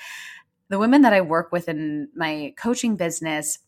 the 0.69 0.79
women 0.79 1.03
that 1.03 1.13
I 1.13 1.21
work 1.21 1.53
with 1.53 1.69
in 1.69 2.09
my 2.15 2.53
coaching 2.59 2.97
business, 2.97 3.59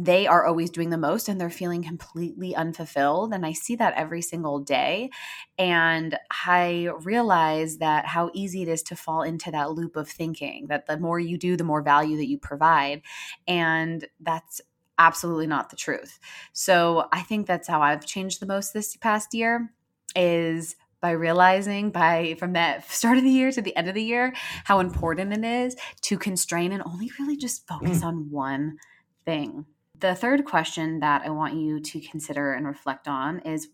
they 0.00 0.28
are 0.28 0.46
always 0.46 0.70
doing 0.70 0.90
the 0.90 0.96
most 0.96 1.28
and 1.28 1.40
they're 1.40 1.50
feeling 1.50 1.82
completely 1.82 2.54
unfulfilled. 2.54 3.32
And 3.34 3.44
I 3.44 3.52
see 3.52 3.74
that 3.76 3.94
every 3.94 4.22
single 4.22 4.60
day. 4.60 5.10
And 5.58 6.16
I 6.46 6.90
realize 7.02 7.78
that 7.78 8.06
how 8.06 8.30
easy 8.32 8.62
it 8.62 8.68
is 8.68 8.82
to 8.84 8.96
fall 8.96 9.22
into 9.22 9.50
that 9.50 9.72
loop 9.72 9.96
of 9.96 10.08
thinking 10.08 10.68
that 10.68 10.86
the 10.86 10.98
more 10.98 11.18
you 11.18 11.36
do, 11.36 11.56
the 11.56 11.64
more 11.64 11.82
value 11.82 12.16
that 12.18 12.28
you 12.28 12.38
provide. 12.38 13.02
And 13.48 14.06
that's 14.20 14.60
absolutely 14.98 15.48
not 15.48 15.70
the 15.70 15.76
truth. 15.76 16.20
So 16.52 17.08
I 17.12 17.22
think 17.22 17.46
that's 17.46 17.66
how 17.66 17.82
I've 17.82 18.06
changed 18.06 18.40
the 18.40 18.46
most 18.46 18.72
this 18.72 18.96
past 18.96 19.34
year 19.34 19.72
is 20.14 20.76
by 21.00 21.10
realizing 21.10 21.90
by 21.90 22.36
from 22.38 22.52
that 22.52 22.88
start 22.90 23.18
of 23.18 23.24
the 23.24 23.30
year 23.30 23.50
to 23.50 23.62
the 23.62 23.74
end 23.74 23.88
of 23.88 23.94
the 23.94 24.02
year 24.02 24.32
how 24.62 24.78
important 24.78 25.32
it 25.32 25.44
is 25.44 25.76
to 26.02 26.18
constrain 26.18 26.70
and 26.70 26.84
only 26.86 27.10
really 27.18 27.36
just 27.36 27.66
focus 27.66 28.00
mm. 28.00 28.04
on 28.04 28.30
one 28.30 28.78
thing. 29.24 29.66
The 30.00 30.14
third 30.14 30.44
question 30.44 31.00
that 31.00 31.22
I 31.24 31.30
want 31.30 31.54
you 31.54 31.80
to 31.80 32.00
consider 32.00 32.52
and 32.52 32.66
reflect 32.66 33.08
on 33.08 33.40
is 33.40 33.68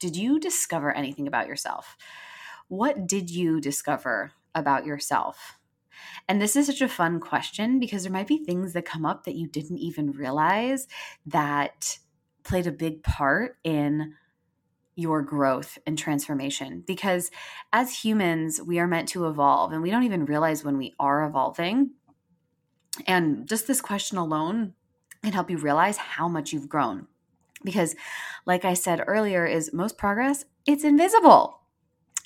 Did 0.00 0.16
you 0.16 0.40
discover 0.40 0.92
anything 0.92 1.28
about 1.28 1.46
yourself? 1.46 1.96
What 2.68 3.06
did 3.06 3.30
you 3.30 3.60
discover 3.60 4.32
about 4.54 4.84
yourself? 4.84 5.58
And 6.28 6.40
this 6.40 6.56
is 6.56 6.66
such 6.66 6.80
a 6.80 6.88
fun 6.88 7.20
question 7.20 7.78
because 7.80 8.02
there 8.02 8.12
might 8.12 8.26
be 8.26 8.44
things 8.44 8.72
that 8.72 8.84
come 8.84 9.04
up 9.04 9.24
that 9.24 9.34
you 9.34 9.46
didn't 9.46 9.78
even 9.78 10.12
realize 10.12 10.86
that 11.26 11.98
played 12.44 12.66
a 12.66 12.72
big 12.72 13.02
part 13.02 13.56
in 13.64 14.14
your 14.96 15.22
growth 15.22 15.78
and 15.86 15.96
transformation. 15.96 16.82
Because 16.86 17.30
as 17.72 18.04
humans, 18.04 18.60
we 18.60 18.80
are 18.80 18.86
meant 18.88 19.08
to 19.10 19.28
evolve 19.28 19.72
and 19.72 19.82
we 19.82 19.90
don't 19.90 20.02
even 20.02 20.24
realize 20.24 20.64
when 20.64 20.76
we 20.76 20.94
are 20.98 21.24
evolving. 21.24 21.92
And 23.06 23.46
just 23.48 23.66
this 23.68 23.80
question 23.80 24.18
alone 24.18 24.74
and 25.22 25.34
help 25.34 25.50
you 25.50 25.58
realize 25.58 25.96
how 25.96 26.28
much 26.28 26.52
you've 26.52 26.68
grown. 26.68 27.06
Because, 27.64 27.96
like 28.46 28.64
I 28.64 28.74
said 28.74 29.02
earlier, 29.06 29.44
is 29.44 29.72
most 29.72 29.98
progress, 29.98 30.44
it's 30.66 30.84
invisible. 30.84 31.60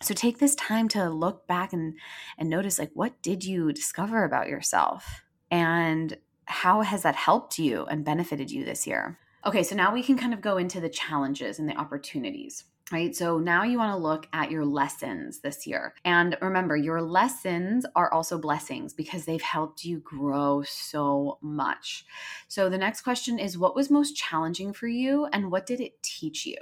So 0.03 0.15
take 0.15 0.39
this 0.39 0.55
time 0.57 0.89
to 0.89 1.09
look 1.09 1.47
back 1.47 1.73
and, 1.73 1.95
and 2.37 2.51
notice 2.51 2.79
like 2.79 2.91
what 2.95 3.23
did 3.23 3.45
you 3.45 3.73
discover 3.73 4.25
about 4.25 4.49
yourself? 4.49 5.23
And 5.51 6.17
how 6.45 6.83
has 6.83 7.03
that 7.03 7.15
helped 7.15 7.59
you 7.59 7.85
and 7.87 8.05
benefited 8.05 8.51
you 8.51 8.65
this 8.65 8.87
year? 8.87 9.19
Okay, 9.47 9.63
so 9.63 9.75
now 9.75 9.93
we 9.93 10.03
can 10.03 10.19
kind 10.19 10.35
of 10.35 10.41
go 10.41 10.57
into 10.57 10.81
the 10.81 10.89
challenges 10.89 11.59
and 11.59 11.69
the 11.69 11.77
opportunities 11.77 12.65
right? 12.93 13.17
So 13.17 13.39
now 13.39 13.65
you 13.65 13.79
want 13.79 13.93
to 13.93 13.97
look 13.97 14.29
at 14.33 14.51
your 14.51 14.65
lessons 14.65 15.41
this 15.41 15.67
year. 15.67 15.95
And 16.05 16.37
remember, 16.43 16.77
your 16.77 17.01
lessons 17.01 17.87
are 17.97 18.13
also 18.13 18.39
blessings 18.39 18.93
because 18.93 19.25
they've 19.25 19.43
helped 19.43 19.85
you 19.85 19.99
grow 20.01 20.63
so 20.63 21.39
much. 21.41 22.05
So 22.49 22.69
the 22.69 22.79
next 22.79 23.01
question 23.01 23.39
is 23.39 23.59
what 23.59 23.75
was 23.75 23.91
most 23.91 24.15
challenging 24.15 24.73
for 24.73 24.87
you 24.87 25.27
and 25.33 25.51
what 25.51 25.67
did 25.67 25.81
it 25.81 26.03
teach 26.03 26.47
you? 26.47 26.57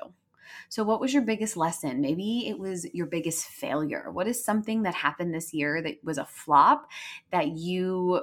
So, 0.69 0.85
what 0.85 1.01
was 1.01 1.13
your 1.13 1.23
biggest 1.23 1.57
lesson? 1.57 2.01
Maybe 2.01 2.49
it 2.49 2.59
was 2.59 2.87
your 2.93 3.07
biggest 3.07 3.47
failure. 3.47 4.11
What 4.11 4.29
is 4.29 4.45
something 4.45 4.83
that 4.83 4.95
happened 4.95 5.35
this 5.35 5.53
year 5.53 5.83
that 5.83 5.99
was 6.05 6.19
a 6.19 6.25
flop 6.25 6.89
that 7.31 7.49
you 7.49 8.23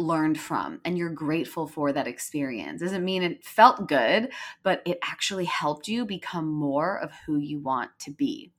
learned 0.00 0.38
from 0.38 0.80
and 0.84 0.98
you're 0.98 1.10
grateful 1.10 1.66
for 1.66 1.92
that 1.92 2.06
experience. 2.06 2.80
Doesn't 2.80 3.04
mean 3.04 3.22
it 3.22 3.44
felt 3.44 3.88
good, 3.88 4.30
but 4.62 4.82
it 4.84 4.98
actually 5.02 5.44
helped 5.44 5.88
you 5.88 6.04
become 6.04 6.48
more 6.48 6.98
of 6.98 7.12
who 7.26 7.38
you 7.38 7.60
want 7.60 7.90
to 8.00 8.10
be. 8.10 8.52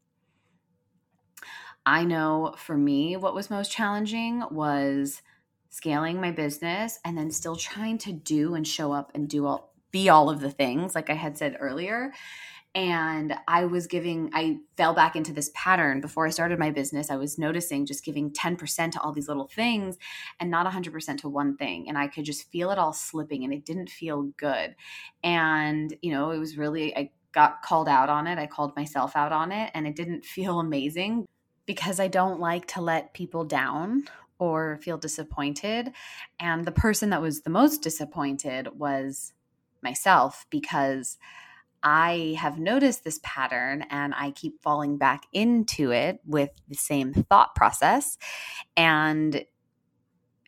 I 1.85 2.03
know 2.03 2.53
for 2.57 2.77
me, 2.77 3.17
what 3.17 3.33
was 3.33 3.49
most 3.49 3.71
challenging 3.71 4.43
was 4.51 5.21
scaling 5.69 6.21
my 6.21 6.31
business 6.31 6.99
and 7.03 7.17
then 7.17 7.31
still 7.31 7.55
trying 7.55 7.97
to 7.97 8.11
do 8.13 8.55
and 8.55 8.67
show 8.67 8.91
up 8.91 9.11
and 9.15 9.27
do 9.27 9.45
all 9.45 9.71
be 9.89 10.07
all 10.07 10.29
of 10.29 10.39
the 10.39 10.49
things 10.49 10.95
like 10.95 11.09
I 11.09 11.15
had 11.15 11.37
said 11.37 11.57
earlier 11.59 12.13
and 12.73 13.35
i 13.47 13.65
was 13.65 13.87
giving 13.87 14.29
i 14.33 14.57
fell 14.77 14.93
back 14.93 15.15
into 15.15 15.33
this 15.33 15.51
pattern. 15.53 16.01
Before 16.01 16.25
i 16.25 16.29
started 16.29 16.59
my 16.59 16.71
business 16.71 17.09
i 17.09 17.15
was 17.15 17.37
noticing 17.37 17.85
just 17.85 18.05
giving 18.05 18.31
10% 18.31 18.91
to 18.91 19.01
all 19.01 19.11
these 19.11 19.27
little 19.27 19.47
things 19.47 19.97
and 20.39 20.49
not 20.49 20.71
100% 20.71 21.17
to 21.19 21.29
one 21.29 21.57
thing 21.57 21.87
and 21.87 21.97
i 21.97 22.07
could 22.07 22.25
just 22.25 22.49
feel 22.51 22.71
it 22.71 22.77
all 22.77 22.93
slipping 22.93 23.43
and 23.43 23.53
it 23.53 23.65
didn't 23.65 23.89
feel 23.89 24.23
good. 24.37 24.75
And 25.23 25.95
you 26.01 26.11
know 26.11 26.31
it 26.31 26.39
was 26.39 26.57
really 26.57 26.95
i 26.95 27.11
got 27.33 27.61
called 27.61 27.87
out 27.87 28.09
on 28.09 28.27
it. 28.27 28.37
I 28.37 28.45
called 28.45 28.75
myself 28.75 29.15
out 29.15 29.31
on 29.31 29.53
it 29.53 29.71
and 29.73 29.87
it 29.87 29.95
didn't 29.95 30.25
feel 30.37 30.59
amazing 30.59 31.25
because 31.65 31.99
i 31.99 32.07
don't 32.07 32.39
like 32.39 32.67
to 32.67 32.81
let 32.81 33.13
people 33.13 33.45
down 33.45 34.05
or 34.39 34.79
feel 34.81 34.97
disappointed. 34.97 35.91
And 36.39 36.65
the 36.65 36.71
person 36.71 37.11
that 37.11 37.21
was 37.21 37.41
the 37.41 37.51
most 37.51 37.83
disappointed 37.83 38.69
was 38.79 39.33
myself 39.83 40.47
because 40.49 41.19
I 41.83 42.35
have 42.39 42.59
noticed 42.59 43.03
this 43.03 43.19
pattern 43.23 43.85
and 43.89 44.13
I 44.15 44.31
keep 44.31 44.61
falling 44.61 44.97
back 44.97 45.25
into 45.33 45.91
it 45.91 46.19
with 46.25 46.51
the 46.67 46.75
same 46.75 47.13
thought 47.13 47.55
process. 47.55 48.17
And 48.77 49.45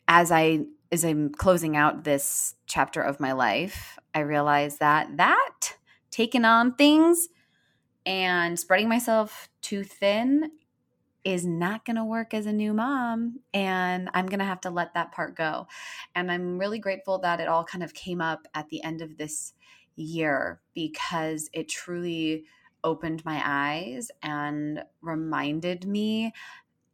as 0.08 0.30
I 0.30 0.60
as 0.92 1.04
I'm 1.04 1.30
closing 1.30 1.76
out 1.76 2.04
this 2.04 2.54
chapter 2.66 3.02
of 3.02 3.18
my 3.18 3.32
life, 3.32 3.98
I 4.14 4.20
realize 4.20 4.78
that 4.78 5.16
that 5.16 5.76
taking 6.10 6.44
on 6.44 6.74
things 6.74 7.28
and 8.06 8.58
spreading 8.58 8.88
myself 8.88 9.48
too 9.60 9.82
thin 9.82 10.52
is 11.24 11.44
not 11.44 11.84
going 11.84 11.96
to 11.96 12.04
work 12.04 12.34
as 12.34 12.46
a 12.46 12.52
new 12.52 12.74
mom 12.74 13.40
and 13.54 14.10
I'm 14.12 14.26
going 14.26 14.40
to 14.40 14.44
have 14.44 14.60
to 14.60 14.70
let 14.70 14.94
that 14.94 15.10
part 15.10 15.34
go. 15.34 15.66
And 16.14 16.30
I'm 16.30 16.58
really 16.58 16.78
grateful 16.78 17.18
that 17.20 17.40
it 17.40 17.48
all 17.48 17.64
kind 17.64 17.82
of 17.82 17.94
came 17.94 18.20
up 18.20 18.46
at 18.54 18.68
the 18.68 18.84
end 18.84 19.00
of 19.00 19.16
this 19.16 19.54
year 19.96 20.60
because 20.74 21.48
it 21.52 21.68
truly 21.68 22.44
opened 22.82 23.24
my 23.24 23.40
eyes 23.44 24.10
and 24.22 24.84
reminded 25.00 25.86
me 25.86 26.32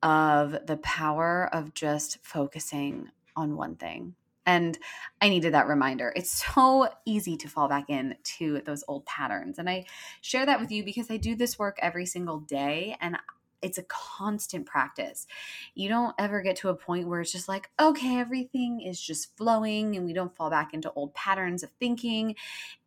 of 0.03 0.57
the 0.67 0.79
power 0.79 1.49
of 1.53 1.75
just 1.75 2.19
focusing 2.23 3.11
on 3.37 3.57
one 3.57 3.77
thing. 3.77 4.15
And 4.47 4.79
I 5.21 5.29
needed 5.29 5.55
that 5.55 5.69
reminder. 5.69 6.13
It's 6.17 6.45
so 6.55 6.89
easy 7.05 7.37
to 7.37 7.49
fall 7.49 7.69
back 7.69 7.91
into 7.91 8.63
those 8.63 8.83
old 8.89 9.05
patterns. 9.05 9.59
And 9.59 9.69
I 9.69 9.85
share 10.23 10.47
that 10.47 10.61
with 10.61 10.71
you 10.71 10.83
because 10.83 11.11
I 11.11 11.19
do 11.19 11.37
this 11.37 11.59
work 11.59 11.79
every 11.83 12.07
single 12.07 12.41
day 12.41 12.97
and 13.01 13.19
it's 13.63 13.79
a 13.79 13.83
constant 13.83 14.67
practice. 14.67 15.27
You 15.75 15.89
don't 15.89 16.15
ever 16.19 16.41
get 16.41 16.57
to 16.57 16.71
a 16.71 16.75
point 16.75 17.07
where 17.07 17.21
it's 17.21 17.33
just 17.33 17.49
like, 17.49 17.71
okay, 17.79 18.19
everything 18.19 18.81
is 18.81 19.01
just 19.01 19.37
flowing 19.37 19.97
and 19.97 20.07
we 20.07 20.13
don't 20.13 20.35
fall 20.35 20.51
back 20.51 20.73
into 20.73 20.91
old 20.93 21.15
patterns 21.15 21.63
of 21.63 21.71
thinking 21.79 22.37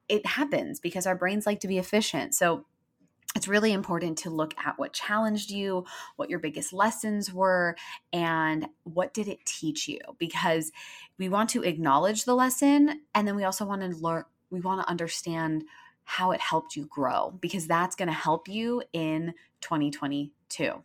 it 0.10 0.26
happens 0.26 0.80
because 0.80 1.06
our 1.06 1.16
brains 1.16 1.46
like 1.46 1.60
to 1.62 1.68
be 1.68 1.78
efficient. 1.78 2.36
So 2.36 2.66
it's 3.36 3.48
really 3.48 3.74
important 3.74 4.20
to 4.20 4.30
look 4.30 4.54
at 4.64 4.78
what 4.78 4.94
challenged 4.94 5.50
you, 5.50 5.86
what 6.18 6.30
your 6.30 6.40
biggest 6.40 6.72
lessons 6.72 7.34
were, 7.34 7.76
and 8.12 8.68
what 8.84 9.14
did 9.14 9.28
it 9.28 9.46
teach 9.46 9.88
you? 9.88 10.00
Because 10.20 10.72
we 11.18 11.30
want 11.30 11.50
to 11.52 11.64
acknowledge 11.64 12.26
the 12.26 12.36
lesson 12.36 13.02
and 13.16 13.28
then 13.28 13.36
we 13.36 13.44
also 13.44 13.66
want 13.66 13.82
to 13.82 13.88
learn, 13.98 14.26
we 14.50 14.60
want 14.60 14.82
to 14.82 14.90
understand 14.90 15.64
how 16.06 16.32
it 16.32 16.42
helped 16.42 16.76
you 16.76 16.86
grow 16.86 17.32
because 17.42 17.66
that's 17.66 17.96
going 17.96 18.10
to 18.10 18.14
help 18.14 18.48
you 18.48 18.84
in 18.92 19.34
2022. 19.62 20.84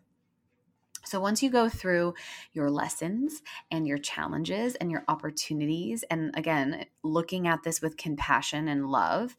So, 1.04 1.20
once 1.20 1.42
you 1.42 1.50
go 1.50 1.68
through 1.68 2.14
your 2.52 2.70
lessons 2.70 3.42
and 3.70 3.86
your 3.86 3.98
challenges 3.98 4.74
and 4.74 4.90
your 4.90 5.04
opportunities, 5.08 6.04
and 6.10 6.34
again, 6.36 6.86
looking 7.02 7.46
at 7.46 7.62
this 7.62 7.80
with 7.80 7.96
compassion 7.96 8.68
and 8.68 8.86
love 8.86 9.36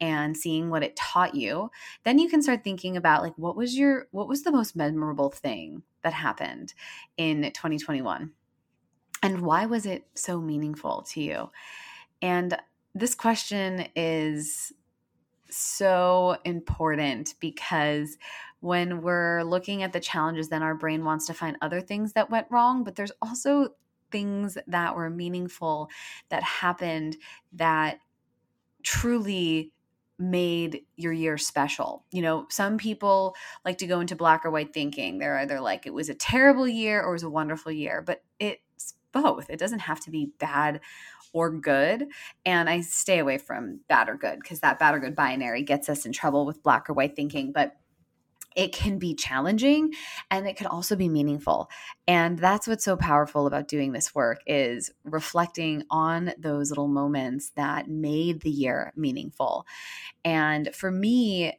and 0.00 0.36
seeing 0.36 0.68
what 0.70 0.82
it 0.82 0.96
taught 0.96 1.34
you, 1.34 1.70
then 2.04 2.18
you 2.18 2.28
can 2.28 2.42
start 2.42 2.64
thinking 2.64 2.96
about 2.96 3.22
like, 3.22 3.34
what 3.36 3.56
was 3.56 3.76
your, 3.76 4.08
what 4.10 4.28
was 4.28 4.42
the 4.42 4.52
most 4.52 4.76
memorable 4.76 5.30
thing 5.30 5.82
that 6.02 6.12
happened 6.12 6.74
in 7.16 7.42
2021? 7.42 8.32
And 9.22 9.40
why 9.40 9.66
was 9.66 9.86
it 9.86 10.06
so 10.14 10.40
meaningful 10.40 11.02
to 11.10 11.22
you? 11.22 11.50
And 12.20 12.56
this 12.94 13.14
question 13.14 13.88
is 13.94 14.72
so 15.50 16.36
important 16.44 17.34
because 17.40 18.16
when 18.60 19.02
we're 19.02 19.42
looking 19.42 19.82
at 19.82 19.92
the 19.92 20.00
challenges, 20.00 20.48
then 20.48 20.62
our 20.62 20.74
brain 20.74 21.04
wants 21.04 21.26
to 21.26 21.34
find 21.34 21.56
other 21.60 21.80
things 21.80 22.12
that 22.14 22.30
went 22.30 22.46
wrong, 22.50 22.84
but 22.84 22.96
there's 22.96 23.12
also 23.22 23.68
things 24.10 24.56
that 24.66 24.96
were 24.96 25.10
meaningful 25.10 25.88
that 26.28 26.42
happened 26.42 27.16
that 27.52 27.98
truly 28.82 29.72
made 30.18 30.80
your 30.96 31.12
year 31.12 31.36
special. 31.36 32.04
You 32.10 32.22
know, 32.22 32.46
some 32.48 32.78
people 32.78 33.34
like 33.64 33.78
to 33.78 33.86
go 33.86 34.00
into 34.00 34.16
black 34.16 34.44
or 34.44 34.50
white 34.50 34.72
thinking. 34.72 35.18
They're 35.18 35.38
either 35.38 35.60
like 35.60 35.86
it 35.86 35.92
was 35.92 36.08
a 36.08 36.14
terrible 36.14 36.66
year 36.66 37.02
or 37.02 37.10
it 37.10 37.12
was 37.12 37.22
a 37.22 37.30
wonderful 37.30 37.72
year, 37.72 38.02
but 38.02 38.22
it's 38.38 38.60
both. 39.22 39.48
It 39.50 39.58
doesn't 39.58 39.80
have 39.80 40.00
to 40.00 40.10
be 40.10 40.30
bad 40.38 40.80
or 41.32 41.50
good. 41.50 42.06
And 42.44 42.68
I 42.68 42.80
stay 42.80 43.18
away 43.18 43.38
from 43.38 43.80
bad 43.88 44.08
or 44.08 44.16
good 44.16 44.40
because 44.40 44.60
that 44.60 44.78
bad 44.78 44.94
or 44.94 45.00
good 45.00 45.16
binary 45.16 45.62
gets 45.62 45.88
us 45.88 46.06
in 46.06 46.12
trouble 46.12 46.46
with 46.46 46.62
black 46.62 46.88
or 46.88 46.94
white 46.94 47.16
thinking. 47.16 47.52
But 47.52 47.76
it 48.56 48.72
can 48.72 48.98
be 48.98 49.14
challenging 49.14 49.92
and 50.30 50.48
it 50.48 50.56
can 50.56 50.66
also 50.66 50.96
be 50.96 51.08
meaningful 51.08 51.68
and 52.08 52.38
that's 52.38 52.66
what's 52.66 52.84
so 52.84 52.96
powerful 52.96 53.46
about 53.46 53.68
doing 53.68 53.92
this 53.92 54.14
work 54.14 54.40
is 54.46 54.90
reflecting 55.04 55.84
on 55.90 56.32
those 56.38 56.70
little 56.70 56.88
moments 56.88 57.50
that 57.50 57.88
made 57.88 58.40
the 58.40 58.50
year 58.50 58.92
meaningful 58.96 59.66
and 60.24 60.74
for 60.74 60.90
me 60.90 61.52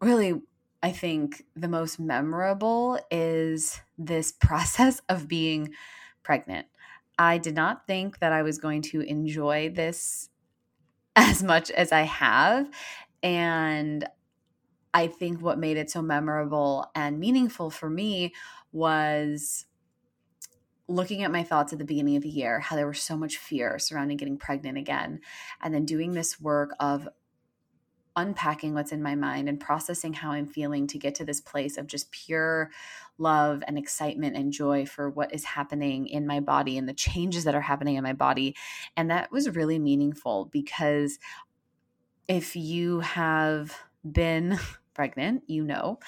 really 0.00 0.40
i 0.82 0.92
think 0.92 1.44
the 1.56 1.68
most 1.68 1.98
memorable 1.98 2.98
is 3.10 3.80
this 3.98 4.30
process 4.40 5.00
of 5.08 5.28
being 5.28 5.74
pregnant. 6.24 6.66
I 7.16 7.38
did 7.38 7.54
not 7.54 7.86
think 7.86 8.18
that 8.18 8.32
i 8.32 8.42
was 8.42 8.58
going 8.58 8.82
to 8.82 9.00
enjoy 9.00 9.70
this 9.72 10.30
as 11.16 11.44
much 11.44 11.70
as 11.70 11.92
i 11.92 12.00
have 12.00 12.68
and 13.22 14.04
I 14.94 15.08
think 15.08 15.42
what 15.42 15.58
made 15.58 15.76
it 15.76 15.90
so 15.90 16.00
memorable 16.00 16.88
and 16.94 17.18
meaningful 17.18 17.68
for 17.68 17.90
me 17.90 18.32
was 18.70 19.66
looking 20.86 21.24
at 21.24 21.32
my 21.32 21.42
thoughts 21.42 21.72
at 21.72 21.80
the 21.80 21.84
beginning 21.84 22.16
of 22.16 22.22
the 22.22 22.28
year, 22.28 22.60
how 22.60 22.76
there 22.76 22.86
was 22.86 23.00
so 23.00 23.16
much 23.16 23.36
fear 23.36 23.78
surrounding 23.80 24.18
getting 24.18 24.38
pregnant 24.38 24.78
again, 24.78 25.20
and 25.60 25.74
then 25.74 25.84
doing 25.84 26.12
this 26.12 26.40
work 26.40 26.76
of 26.78 27.08
unpacking 28.16 28.74
what's 28.74 28.92
in 28.92 29.02
my 29.02 29.14
mind 29.14 29.48
and 29.48 29.58
processing 29.60 30.12
how 30.12 30.30
I'm 30.30 30.46
feeling 30.46 30.86
to 30.88 30.98
get 30.98 31.14
to 31.16 31.24
this 31.24 31.40
place 31.40 31.76
of 31.76 31.86
just 31.86 32.10
pure 32.12 32.70
love 33.18 33.62
and 33.66 33.78
excitement 33.78 34.36
and 34.36 34.52
joy 34.52 34.86
for 34.86 35.10
what 35.10 35.34
is 35.34 35.44
happening 35.44 36.06
in 36.06 36.26
my 36.26 36.40
body 36.40 36.78
and 36.78 36.88
the 36.88 36.94
changes 36.94 37.44
that 37.44 37.54
are 37.54 37.60
happening 37.60 37.96
in 37.96 38.02
my 38.02 38.12
body. 38.12 38.54
And 38.96 39.10
that 39.10 39.32
was 39.32 39.54
really 39.54 39.78
meaningful 39.78 40.46
because 40.52 41.18
if 42.28 42.56
you 42.56 43.00
have 43.00 43.76
been 44.10 44.58
pregnant, 44.94 45.42
you 45.46 45.64
know, 45.64 45.98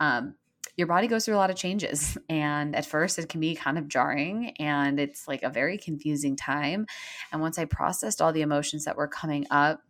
um, 0.00 0.34
your 0.76 0.86
body 0.86 1.06
goes 1.06 1.24
through 1.24 1.34
a 1.34 1.38
lot 1.38 1.50
of 1.50 1.56
changes. 1.56 2.16
And 2.28 2.74
at 2.74 2.86
first, 2.86 3.18
it 3.18 3.28
can 3.28 3.40
be 3.40 3.54
kind 3.54 3.78
of 3.78 3.88
jarring 3.88 4.54
and 4.58 4.98
it's 4.98 5.28
like 5.28 5.42
a 5.42 5.50
very 5.50 5.78
confusing 5.78 6.34
time. 6.34 6.86
And 7.30 7.40
once 7.40 7.58
I 7.58 7.66
processed 7.66 8.22
all 8.22 8.32
the 8.32 8.42
emotions 8.42 8.84
that 8.84 8.96
were 8.96 9.08
coming 9.08 9.46
up, 9.50 9.82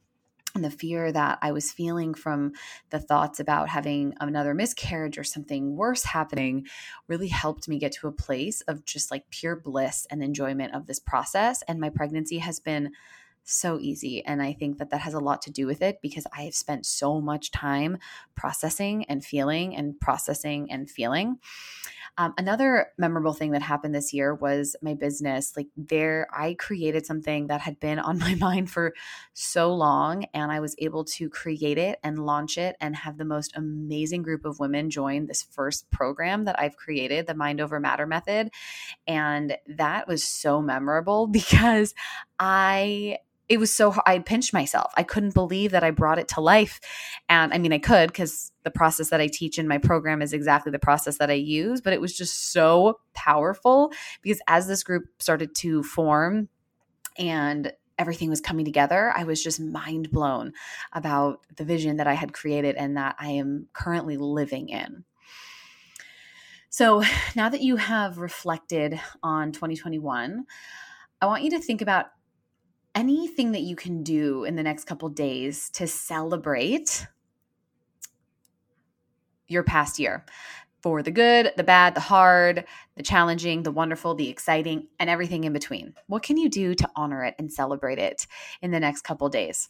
and 0.55 0.65
the 0.65 0.71
fear 0.71 1.11
that 1.13 1.39
I 1.41 1.53
was 1.53 1.73
feeling 1.73 2.15
from 2.15 2.53
the 2.91 2.99
thoughts 2.99 3.41
about 3.41 3.69
having 3.69 4.15
another 4.21 4.55
miscarriage 4.55 5.19
or 5.19 5.25
something 5.25 5.77
worse 5.77 6.05
happening 6.05 6.67
really 7.09 7.29
helped 7.29 7.69
me 7.69 7.79
get 7.79 7.93
to 7.93 8.09
a 8.09 8.13
place 8.13 8.61
of 8.63 8.85
just 8.85 9.11
like 9.11 9.31
pure 9.31 9.57
bliss 9.57 10.07
and 10.11 10.23
enjoyment 10.23 10.75
of 10.75 10.87
this 10.87 11.01
process. 11.01 11.63
And 11.69 11.81
my 11.81 11.89
pregnancy 11.89 12.39
has 12.39 12.61
been 12.61 12.93
so 13.45 13.79
easy. 13.81 14.25
And 14.25 14.43
I 14.43 14.53
think 14.53 14.79
that 14.79 14.91
that 14.91 15.01
has 15.01 15.15
a 15.15 15.21
lot 15.21 15.43
to 15.43 15.51
do 15.51 15.67
with 15.67 15.83
it 15.83 15.99
because 16.03 16.27
I 16.37 16.43
have 16.43 16.55
spent 16.55 16.87
so 16.87 17.21
much 17.21 17.51
time 17.51 17.99
processing 18.37 19.05
and 19.05 19.25
feeling 19.25 19.77
and 19.77 19.99
processing 19.99 20.71
and 20.71 20.91
feeling. 20.91 21.39
Um, 22.19 22.35
another 22.37 22.89
memorable 22.99 23.33
thing 23.33 23.53
that 23.53 23.63
happened 23.63 23.95
this 23.95 24.13
year 24.13 24.35
was 24.35 24.77
my 24.83 24.93
business. 24.93 25.57
Like, 25.57 25.69
there, 25.77 26.27
I 26.31 26.55
created 26.59 27.07
something 27.07 27.47
that 27.47 27.63
had 27.63 27.81
been 27.81 27.99
on 27.99 28.19
my 28.19 28.35
mind 28.35 28.71
for 28.71 28.93
so 29.33 29.75
long, 29.75 30.27
and 30.35 30.53
I 30.53 30.61
was 30.61 30.75
able 30.79 31.05
to 31.05 31.31
create 31.31 31.79
it 31.79 31.99
and 32.03 32.25
launch 32.27 32.59
it 32.59 32.77
and 32.81 32.95
have 32.95 33.17
the 33.17 33.25
most 33.25 33.57
amazing 33.57 34.23
group 34.23 34.45
of 34.45 34.61
women 34.61 34.91
join 34.91 35.27
this 35.27 35.43
first 35.43 35.91
program 35.91 36.45
that 36.45 36.59
I've 36.59 36.77
created, 36.77 37.27
the 37.27 37.35
Mind 37.35 37.61
Over 37.61 37.81
Matter 37.81 38.07
method. 38.07 38.51
And 39.07 39.57
that 39.67 40.07
was 40.07 40.23
so 40.23 40.61
memorable 40.61 41.27
because 41.33 41.95
I 42.45 43.19
it 43.49 43.59
was 43.59 43.73
so 43.73 43.95
I 44.05 44.19
pinched 44.19 44.53
myself. 44.53 44.93
I 44.97 45.05
couldn't 45.05 45.35
believe 45.35 45.71
that 45.71 45.85
I 45.85 45.93
brought 45.93 46.19
it 46.19 46.27
to 46.29 46.41
life. 46.41 46.81
And 47.29 47.53
I 47.55 47.59
mean, 47.59 47.73
I 47.73 47.79
could 47.79 48.09
because 48.09 48.51
the 48.65 48.71
process 48.71 49.11
that 49.11 49.21
I 49.21 49.29
teach 49.29 49.59
in 49.59 49.69
my 49.69 49.79
program 49.79 50.23
is 50.23 50.33
exactly 50.33 50.73
the 50.73 50.79
process 50.81 51.19
that 51.19 51.31
I 51.31 51.35
use, 51.35 51.81
but 51.81 51.93
it 51.93 52.01
was 52.01 52.17
just 52.17 52.51
so 52.53 52.99
powerful 53.15 53.93
because 54.23 54.41
as 54.49 54.67
this 54.67 54.83
group 54.83 55.05
started 55.21 55.55
to 55.57 55.85
form 55.85 56.49
and 57.17 57.73
everything 57.97 58.29
was 58.29 58.41
coming 58.41 58.65
together, 58.65 59.13
I 59.15 59.23
was 59.23 59.43
just 59.43 59.61
mind 59.61 60.11
blown 60.11 60.53
about 60.93 61.47
the 61.57 61.65
vision 61.65 61.99
that 61.99 62.09
I 62.09 62.15
had 62.15 62.33
created 62.33 62.75
and 62.75 62.97
that 62.97 63.15
I 63.21 63.33
am 63.33 63.69
currently 63.73 64.17
living 64.17 64.71
in. 64.71 65.05
So 66.71 67.05
now 67.37 67.51
that 67.51 67.61
you 67.61 67.77
have 67.77 68.19
reflected 68.19 68.99
on 69.23 69.53
2021, 69.53 70.45
I 71.21 71.27
want 71.27 71.45
you 71.45 71.51
to 71.51 71.61
think 71.61 71.83
about 71.83 72.07
anything 72.95 73.53
that 73.53 73.63
you 73.63 73.77
can 73.77 74.03
do 74.03 74.45
in 74.45 74.57
the 74.57 74.63
next 74.63 74.85
couple 74.85 75.09
days 75.09 75.71
to 75.71 75.87
celebrate 75.87 77.07
your 79.49 79.63
past 79.63 79.99
year 79.99 80.25
for 80.83 81.03
the 81.03 81.11
good, 81.11 81.53
the 81.57 81.63
bad, 81.63 81.95
the 81.95 82.01
hard, 82.01 82.65
the 82.97 83.03
challenging, 83.03 83.63
the 83.63 83.71
wonderful, 83.71 84.15
the 84.15 84.29
exciting, 84.29 84.89
and 84.99 85.09
everything 85.09 85.45
in 85.45 85.53
between. 85.53 85.95
What 86.09 86.25
can 86.25 86.37
you 86.37 86.49
do 86.49 86.75
to 86.75 86.91
honor 86.97 87.25
it 87.25 87.35
and 87.39 87.53
celebrate 87.53 87.99
it 87.99 88.27
in 88.61 88.73
the 88.73 88.81
next 88.81 89.03
couple 89.03 89.29
days? 89.29 89.69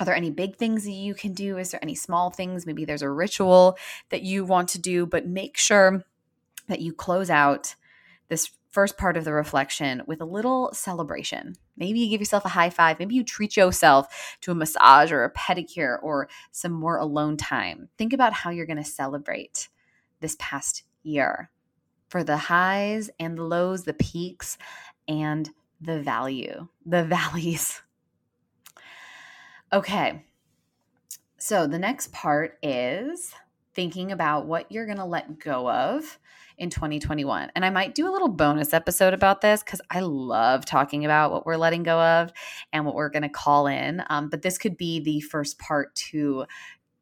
Are 0.00 0.06
there 0.06 0.14
any 0.14 0.30
big 0.30 0.56
things 0.56 0.84
that 0.84 0.92
you 0.92 1.14
can 1.14 1.32
do? 1.32 1.58
Is 1.58 1.72
there 1.72 1.82
any 1.82 1.96
small 1.96 2.30
things? 2.30 2.66
Maybe 2.66 2.84
there's 2.84 3.02
a 3.02 3.10
ritual 3.10 3.76
that 4.10 4.22
you 4.22 4.44
want 4.44 4.68
to 4.70 4.78
do, 4.78 5.06
but 5.06 5.26
make 5.26 5.56
sure 5.56 6.04
that 6.68 6.80
you 6.80 6.92
close 6.92 7.30
out 7.30 7.74
this 8.28 8.50
first 8.70 8.98
part 8.98 9.16
of 9.16 9.24
the 9.24 9.32
reflection 9.32 10.02
with 10.06 10.20
a 10.20 10.26
little 10.26 10.70
celebration. 10.72 11.54
Maybe 11.76 12.00
you 12.00 12.10
give 12.10 12.20
yourself 12.20 12.44
a 12.44 12.50
high 12.50 12.70
five. 12.70 12.98
Maybe 12.98 13.14
you 13.14 13.24
treat 13.24 13.56
yourself 13.56 14.36
to 14.42 14.52
a 14.52 14.54
massage 14.54 15.10
or 15.10 15.24
a 15.24 15.32
pedicure 15.32 15.98
or 16.02 16.28
some 16.52 16.72
more 16.72 16.98
alone 16.98 17.36
time. 17.36 17.88
Think 17.96 18.12
about 18.12 18.32
how 18.32 18.50
you're 18.50 18.66
going 18.66 18.82
to 18.82 18.84
celebrate 18.84 19.68
this 20.20 20.36
past 20.38 20.84
year 21.02 21.50
for 22.08 22.24
the 22.24 22.36
highs 22.36 23.10
and 23.18 23.38
the 23.38 23.44
lows, 23.44 23.84
the 23.84 23.94
peaks 23.94 24.58
and 25.06 25.50
the 25.80 26.00
value, 26.00 26.68
the 26.84 27.04
valleys. 27.06 27.82
Okay. 29.72 30.24
So 31.38 31.66
the 31.66 31.78
next 31.78 32.12
part 32.12 32.58
is 32.62 33.34
thinking 33.74 34.10
about 34.10 34.46
what 34.46 34.70
you're 34.72 34.86
going 34.86 34.98
to 34.98 35.04
let 35.04 35.38
go 35.38 35.70
of 35.70 36.18
in 36.58 36.70
2021. 36.70 37.50
And 37.54 37.64
I 37.64 37.70
might 37.70 37.94
do 37.94 38.08
a 38.08 38.12
little 38.12 38.28
bonus 38.28 38.74
episode 38.74 39.14
about 39.14 39.40
this 39.40 39.62
because 39.62 39.80
I 39.90 40.00
love 40.00 40.64
talking 40.64 41.04
about 41.04 41.30
what 41.30 41.46
we're 41.46 41.56
letting 41.56 41.82
go 41.82 42.00
of 42.00 42.32
and 42.72 42.84
what 42.84 42.94
we're 42.94 43.08
going 43.08 43.22
to 43.22 43.28
call 43.28 43.66
in. 43.66 44.02
Um, 44.10 44.28
but 44.28 44.42
this 44.42 44.58
could 44.58 44.76
be 44.76 45.00
the 45.00 45.20
first 45.20 45.58
part 45.58 45.94
to 45.94 46.46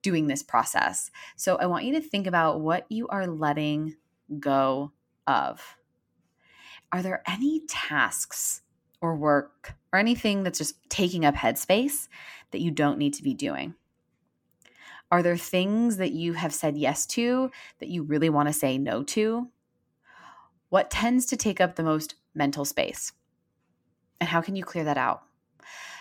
doing 0.03 0.27
this 0.27 0.43
process. 0.43 1.11
So 1.37 1.57
I 1.57 1.67
want 1.67 1.85
you 1.85 1.95
to 1.95 2.01
think 2.01 2.27
about 2.27 2.61
what 2.61 2.87
you 2.91 3.09
are 3.09 3.27
letting 3.27 3.97
go 4.39 4.93
of. 5.27 5.77
Are 6.93 7.03
there 7.03 7.23
any 7.27 7.63
tasks 7.67 8.63
or 9.01 9.17
work 9.17 9.75
or 9.93 9.99
anything 9.99 10.43
that's 10.43 10.59
just 10.59 10.77
taking 10.89 11.25
up 11.25 11.35
headspace 11.35 12.09
that 12.53 12.61
you 12.61 12.71
don't 12.71 12.99
need 12.99 13.15
to 13.15 13.23
be 13.23 13.35
doing? 13.35 13.75
Are 15.11 15.23
there 15.23 15.37
things 15.37 15.99
that 15.99 16.13
you 16.13 16.33
have 16.33 16.53
said 16.53 16.77
yes 16.77 17.07
to 17.07 17.51
that 17.79 17.89
you 17.89 18.03
really 18.03 18.29
want 18.29 18.49
to 18.49 18.53
say 18.53 18.77
no 18.77 19.03
to? 19.05 19.49
What 20.69 20.91
tends 20.91 21.27
to 21.27 21.37
take 21.37 21.61
up 21.61 21.77
the 21.77 21.85
most 21.85 22.17
mental 22.35 22.65
space? 22.65 23.13
And 24.21 24.29
how 24.29 24.41
can 24.41 24.57
you 24.57 24.65
clear 24.65 24.85
that 24.85 24.99
out? 24.99 25.23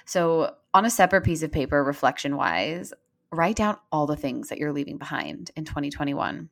So, 0.06 0.56
on 0.74 0.86
a 0.86 0.90
separate 0.90 1.24
piece 1.24 1.44
of 1.44 1.52
paper, 1.52 1.84
reflection 1.84 2.36
wise, 2.36 2.94
write 3.32 3.56
down 3.56 3.78
all 3.92 4.06
the 4.06 4.16
things 4.16 4.50
that 4.50 4.58
you're 4.58 4.74
leaving 4.74 4.98
behind 4.98 5.52
in 5.56 5.66
2021. 5.66 6.50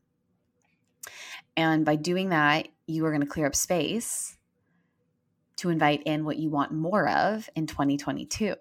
And 1.56 1.86
by 1.86 1.96
doing 1.96 2.30
that, 2.30 2.68
you 2.88 3.06
are 3.06 3.12
going 3.12 3.22
to 3.22 3.28
clear 3.28 3.48
up 3.48 3.56
space 3.56 4.38
to 5.58 5.70
invite 5.70 6.04
in 6.04 6.26
what 6.26 6.38
you 6.38 6.50
want 6.50 6.72
more 6.72 7.08
of 7.08 7.50
in 7.56 7.68
2022. 7.68 8.56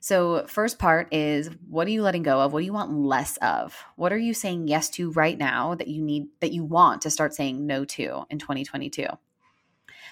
So, 0.00 0.46
first 0.46 0.78
part 0.78 1.12
is 1.12 1.50
what 1.68 1.86
are 1.86 1.90
you 1.90 2.02
letting 2.02 2.22
go 2.22 2.40
of? 2.40 2.52
What 2.52 2.60
do 2.60 2.66
you 2.66 2.72
want 2.72 2.92
less 2.92 3.36
of? 3.38 3.76
What 3.96 4.12
are 4.12 4.18
you 4.18 4.34
saying 4.34 4.68
yes 4.68 4.88
to 4.90 5.10
right 5.12 5.38
now 5.38 5.74
that 5.74 5.88
you 5.88 6.02
need 6.02 6.26
that 6.40 6.52
you 6.52 6.64
want 6.64 7.02
to 7.02 7.10
start 7.10 7.34
saying 7.34 7.66
no 7.66 7.84
to 7.84 8.24
in 8.30 8.38
2022? 8.38 9.06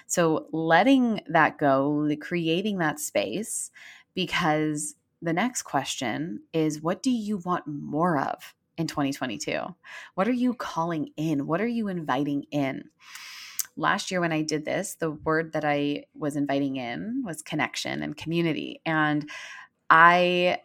So, 0.06 0.46
letting 0.52 1.20
that 1.28 1.58
go, 1.58 2.08
creating 2.20 2.78
that 2.78 3.00
space 3.00 3.70
because 4.14 4.94
the 5.22 5.32
next 5.32 5.62
question 5.62 6.42
is 6.52 6.82
what 6.82 7.02
do 7.02 7.10
you 7.10 7.38
want 7.38 7.66
more 7.66 8.18
of 8.18 8.54
in 8.76 8.86
2022? 8.86 9.74
What 10.14 10.28
are 10.28 10.32
you 10.32 10.54
calling 10.54 11.10
in? 11.16 11.46
What 11.46 11.60
are 11.60 11.66
you 11.66 11.88
inviting 11.88 12.44
in? 12.50 12.84
Last 13.76 14.10
year, 14.10 14.20
when 14.20 14.32
I 14.32 14.42
did 14.42 14.64
this, 14.64 14.94
the 14.94 15.10
word 15.10 15.52
that 15.52 15.64
I 15.64 16.04
was 16.14 16.36
inviting 16.36 16.76
in 16.76 17.22
was 17.24 17.42
connection 17.42 18.02
and 18.02 18.16
community. 18.16 18.80
And 18.86 19.28
I 19.96 20.58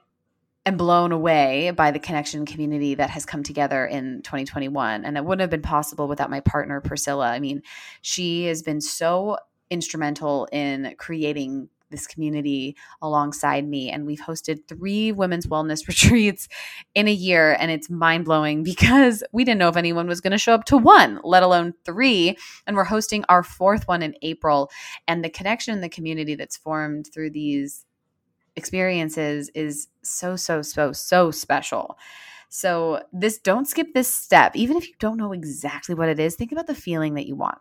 am 0.65 0.75
blown 0.75 1.11
away 1.11 1.69
by 1.69 1.91
the 1.91 1.99
connection 1.99 2.47
community 2.47 2.95
that 2.95 3.11
has 3.11 3.27
come 3.27 3.43
together 3.43 3.85
in 3.85 4.23
2021. 4.23 5.05
And 5.05 5.17
it 5.17 5.23
wouldn't 5.23 5.41
have 5.41 5.51
been 5.51 5.61
possible 5.61 6.07
without 6.07 6.31
my 6.31 6.39
partner, 6.39 6.81
Priscilla. 6.81 7.29
I 7.29 7.39
mean, 7.39 7.61
she 8.01 8.45
has 8.45 8.63
been 8.63 8.81
so 8.81 9.37
instrumental 9.69 10.47
in 10.51 10.95
creating 10.97 11.69
this 11.91 12.07
community 12.07 12.75
alongside 13.03 13.67
me. 13.67 13.91
And 13.91 14.07
we've 14.07 14.19
hosted 14.19 14.67
three 14.67 15.11
women's 15.11 15.45
wellness 15.45 15.87
retreats 15.87 16.47
in 16.95 17.07
a 17.07 17.13
year. 17.13 17.55
And 17.59 17.69
it's 17.69 17.87
mind 17.87 18.25
blowing 18.25 18.63
because 18.63 19.23
we 19.31 19.43
didn't 19.43 19.59
know 19.59 19.69
if 19.69 19.77
anyone 19.77 20.07
was 20.07 20.21
going 20.21 20.31
to 20.31 20.39
show 20.39 20.55
up 20.55 20.65
to 20.65 20.77
one, 20.77 21.19
let 21.23 21.43
alone 21.43 21.75
three. 21.85 22.35
And 22.65 22.75
we're 22.75 22.83
hosting 22.83 23.25
our 23.29 23.43
fourth 23.43 23.87
one 23.87 24.01
in 24.01 24.15
April. 24.23 24.71
And 25.07 25.23
the 25.23 25.29
connection 25.29 25.75
in 25.75 25.81
the 25.81 25.89
community 25.89 26.33
that's 26.33 26.57
formed 26.57 27.09
through 27.13 27.29
these 27.29 27.85
experiences 28.60 29.50
is 29.56 29.88
so, 30.04 30.36
so, 30.36 30.62
so, 30.62 30.91
so 30.91 31.32
special. 31.32 31.98
So, 32.50 33.04
this 33.13 33.39
don't 33.39 33.67
skip 33.67 33.93
this 33.93 34.13
step. 34.13 34.56
Even 34.56 34.78
if 34.78 34.88
you 34.88 34.93
don't 35.00 35.17
know 35.17 35.34
exactly 35.34 35.95
what 35.95 36.10
it 36.10 36.19
is, 36.19 36.36
think 36.36 36.52
about 36.52 36.67
the 36.67 36.76
feeling 36.76 37.15
that 37.15 37.28
you 37.28 37.36
want 37.36 37.60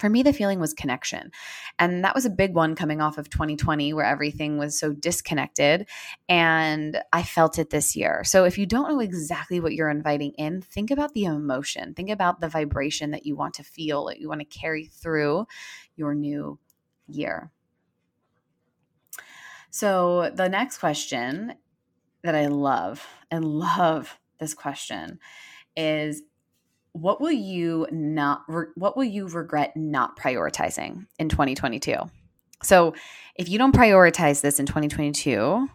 for 0.00 0.08
me, 0.08 0.22
the 0.22 0.32
feeling 0.32 0.58
was 0.58 0.72
connection. 0.72 1.30
And 1.78 2.02
that 2.04 2.14
was 2.14 2.24
a 2.24 2.30
big 2.30 2.54
one 2.54 2.74
coming 2.74 3.00
off 3.00 3.18
of 3.18 3.28
2020, 3.28 3.92
where 3.92 4.04
everything 4.04 4.56
was 4.56 4.76
so 4.78 4.92
disconnected. 4.92 5.86
And 6.28 7.00
I 7.12 7.22
felt 7.22 7.58
it 7.58 7.70
this 7.70 7.94
year. 7.94 8.24
So 8.24 8.44
if 8.44 8.56
you 8.56 8.66
don't 8.66 8.88
know 8.88 9.00
exactly 9.00 9.60
what 9.60 9.74
you're 9.74 9.90
inviting 9.90 10.32
in, 10.32 10.62
think 10.62 10.90
about 10.90 11.12
the 11.12 11.24
emotion, 11.24 11.94
think 11.94 12.08
about 12.08 12.40
the 12.40 12.48
vibration 12.48 13.10
that 13.10 13.26
you 13.26 13.36
want 13.36 13.54
to 13.54 13.62
feel, 13.62 14.06
that 14.06 14.18
you 14.18 14.28
want 14.28 14.40
to 14.40 14.58
carry 14.58 14.86
through 14.86 15.46
your 15.96 16.14
new 16.14 16.58
year. 17.06 17.50
So 19.70 20.30
the 20.34 20.48
next 20.48 20.78
question 20.78 21.54
that 22.22 22.34
I 22.34 22.46
love, 22.46 23.06
I 23.30 23.38
love 23.38 24.18
this 24.38 24.54
question 24.54 25.18
is 25.76 26.22
what 26.92 27.20
will 27.20 27.30
you 27.30 27.86
not 27.92 28.42
what 28.74 28.96
will 28.96 29.04
you 29.04 29.28
regret 29.28 29.76
not 29.76 30.18
prioritizing 30.18 31.06
in 31.20 31.28
2022 31.28 31.94
so 32.64 32.94
if 33.36 33.48
you 33.48 33.58
don't 33.58 33.74
prioritize 33.74 34.40
this 34.40 34.58
in 34.58 34.66
2022 34.66 35.68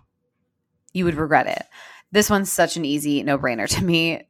you 0.95 1.03
would 1.05 1.15
regret 1.15 1.45
it. 1.45 1.63
This 2.11 2.29
one's 2.29 2.51
such 2.51 2.77
an 2.77 2.85
easy 2.85 3.21
no-brainer 3.21 3.67
to 3.67 3.83
me. 3.83 4.27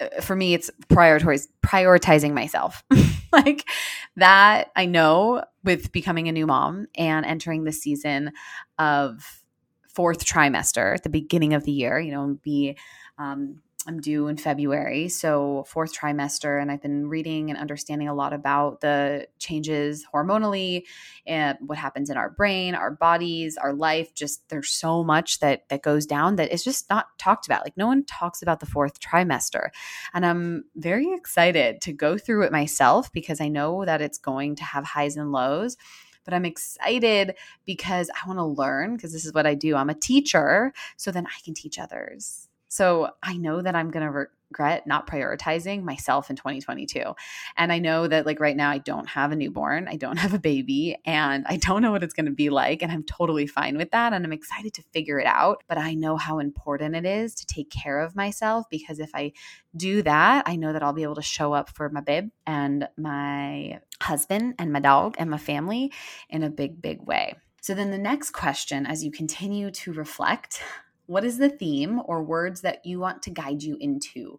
Uh, 0.00 0.20
for 0.20 0.36
me 0.36 0.52
it's 0.52 0.70
prioritizing 0.88 2.32
myself 2.34 2.82
like 3.32 3.68
that 4.16 4.70
i 4.76 4.84
know 4.86 5.42
with 5.64 5.92
becoming 5.92 6.28
a 6.28 6.32
new 6.32 6.46
mom 6.46 6.86
and 6.96 7.26
entering 7.26 7.64
the 7.64 7.72
season 7.72 8.32
of 8.78 9.42
fourth 9.88 10.24
trimester 10.24 10.94
at 10.94 11.02
the 11.02 11.10
beginning 11.10 11.54
of 11.54 11.64
the 11.64 11.72
year 11.72 11.98
you 11.98 12.12
know 12.12 12.38
be 12.42 12.76
um, 13.18 13.60
I'm 13.88 14.00
due 14.00 14.28
in 14.28 14.36
February, 14.36 15.08
so 15.08 15.64
fourth 15.66 15.98
trimester, 15.98 16.60
and 16.60 16.70
I've 16.70 16.82
been 16.82 17.08
reading 17.08 17.48
and 17.48 17.58
understanding 17.58 18.06
a 18.06 18.14
lot 18.14 18.34
about 18.34 18.82
the 18.82 19.26
changes 19.38 20.04
hormonally 20.12 20.82
and 21.26 21.56
what 21.62 21.78
happens 21.78 22.10
in 22.10 22.18
our 22.18 22.28
brain, 22.28 22.74
our 22.74 22.90
bodies, 22.90 23.56
our 23.56 23.72
life. 23.72 24.12
Just 24.12 24.46
there's 24.50 24.68
so 24.68 25.02
much 25.02 25.40
that 25.40 25.66
that 25.70 25.80
goes 25.80 26.04
down 26.04 26.36
that 26.36 26.52
it's 26.52 26.64
just 26.64 26.90
not 26.90 27.06
talked 27.18 27.46
about. 27.46 27.64
Like 27.64 27.78
no 27.78 27.86
one 27.86 28.04
talks 28.04 28.42
about 28.42 28.60
the 28.60 28.66
fourth 28.66 29.00
trimester, 29.00 29.70
and 30.12 30.26
I'm 30.26 30.64
very 30.76 31.14
excited 31.14 31.80
to 31.80 31.92
go 31.94 32.18
through 32.18 32.42
it 32.42 32.52
myself 32.52 33.10
because 33.10 33.40
I 33.40 33.48
know 33.48 33.86
that 33.86 34.02
it's 34.02 34.18
going 34.18 34.56
to 34.56 34.64
have 34.64 34.84
highs 34.84 35.16
and 35.16 35.32
lows 35.32 35.76
but 36.24 36.34
I'm 36.34 36.44
excited 36.44 37.36
because 37.64 38.10
I 38.10 38.28
want 38.28 38.38
to 38.38 38.44
learn 38.44 38.96
because 38.96 39.14
this 39.14 39.24
is 39.24 39.32
what 39.32 39.46
I 39.46 39.54
do. 39.54 39.76
I'm 39.76 39.88
a 39.88 39.94
teacher, 39.94 40.74
so 40.98 41.10
then 41.10 41.26
I 41.26 41.42
can 41.42 41.54
teach 41.54 41.78
others. 41.78 42.47
So 42.68 43.10
I 43.22 43.36
know 43.36 43.60
that 43.60 43.74
I'm 43.74 43.90
going 43.90 44.06
to 44.06 44.28
regret 44.50 44.86
not 44.86 45.06
prioritizing 45.06 45.82
myself 45.82 46.30
in 46.30 46.36
2022. 46.36 47.14
And 47.56 47.72
I 47.72 47.78
know 47.78 48.06
that, 48.06 48.26
like, 48.26 48.40
right 48.40 48.56
now, 48.56 48.70
I 48.70 48.78
don't 48.78 49.08
have 49.08 49.32
a 49.32 49.36
newborn, 49.36 49.88
I 49.88 49.96
don't 49.96 50.16
have 50.16 50.34
a 50.34 50.38
baby, 50.38 50.96
and 51.04 51.44
I 51.48 51.56
don't 51.56 51.82
know 51.82 51.92
what 51.92 52.02
it's 52.02 52.14
going 52.14 52.26
to 52.26 52.32
be 52.32 52.50
like. 52.50 52.82
And 52.82 52.90
I'm 52.92 53.04
totally 53.04 53.46
fine 53.46 53.76
with 53.76 53.90
that. 53.90 54.12
And 54.12 54.24
I'm 54.24 54.32
excited 54.32 54.74
to 54.74 54.82
figure 54.92 55.18
it 55.18 55.26
out. 55.26 55.64
But 55.68 55.78
I 55.78 55.94
know 55.94 56.16
how 56.16 56.38
important 56.38 56.96
it 56.96 57.04
is 57.04 57.34
to 57.36 57.46
take 57.46 57.70
care 57.70 58.00
of 58.00 58.16
myself 58.16 58.66
because 58.70 58.98
if 58.98 59.10
I 59.14 59.32
do 59.76 60.02
that, 60.02 60.44
I 60.46 60.56
know 60.56 60.72
that 60.72 60.82
I'll 60.82 60.92
be 60.92 61.02
able 61.02 61.16
to 61.16 61.22
show 61.22 61.52
up 61.52 61.70
for 61.70 61.88
my 61.90 62.00
babe 62.00 62.30
and 62.46 62.88
my 62.96 63.80
husband 64.02 64.54
and 64.58 64.72
my 64.72 64.80
dog 64.80 65.16
and 65.18 65.30
my 65.30 65.38
family 65.38 65.92
in 66.30 66.42
a 66.42 66.50
big, 66.50 66.80
big 66.80 67.02
way. 67.02 67.36
So 67.60 67.74
then 67.74 67.90
the 67.90 67.98
next 67.98 68.30
question, 68.30 68.86
as 68.86 69.04
you 69.04 69.10
continue 69.10 69.70
to 69.72 69.92
reflect 69.92 70.62
what 71.08 71.24
is 71.24 71.38
the 71.38 71.48
theme 71.48 72.00
or 72.04 72.22
words 72.22 72.60
that 72.60 72.84
you 72.84 73.00
want 73.00 73.22
to 73.22 73.30
guide 73.30 73.62
you 73.62 73.78
into 73.80 74.38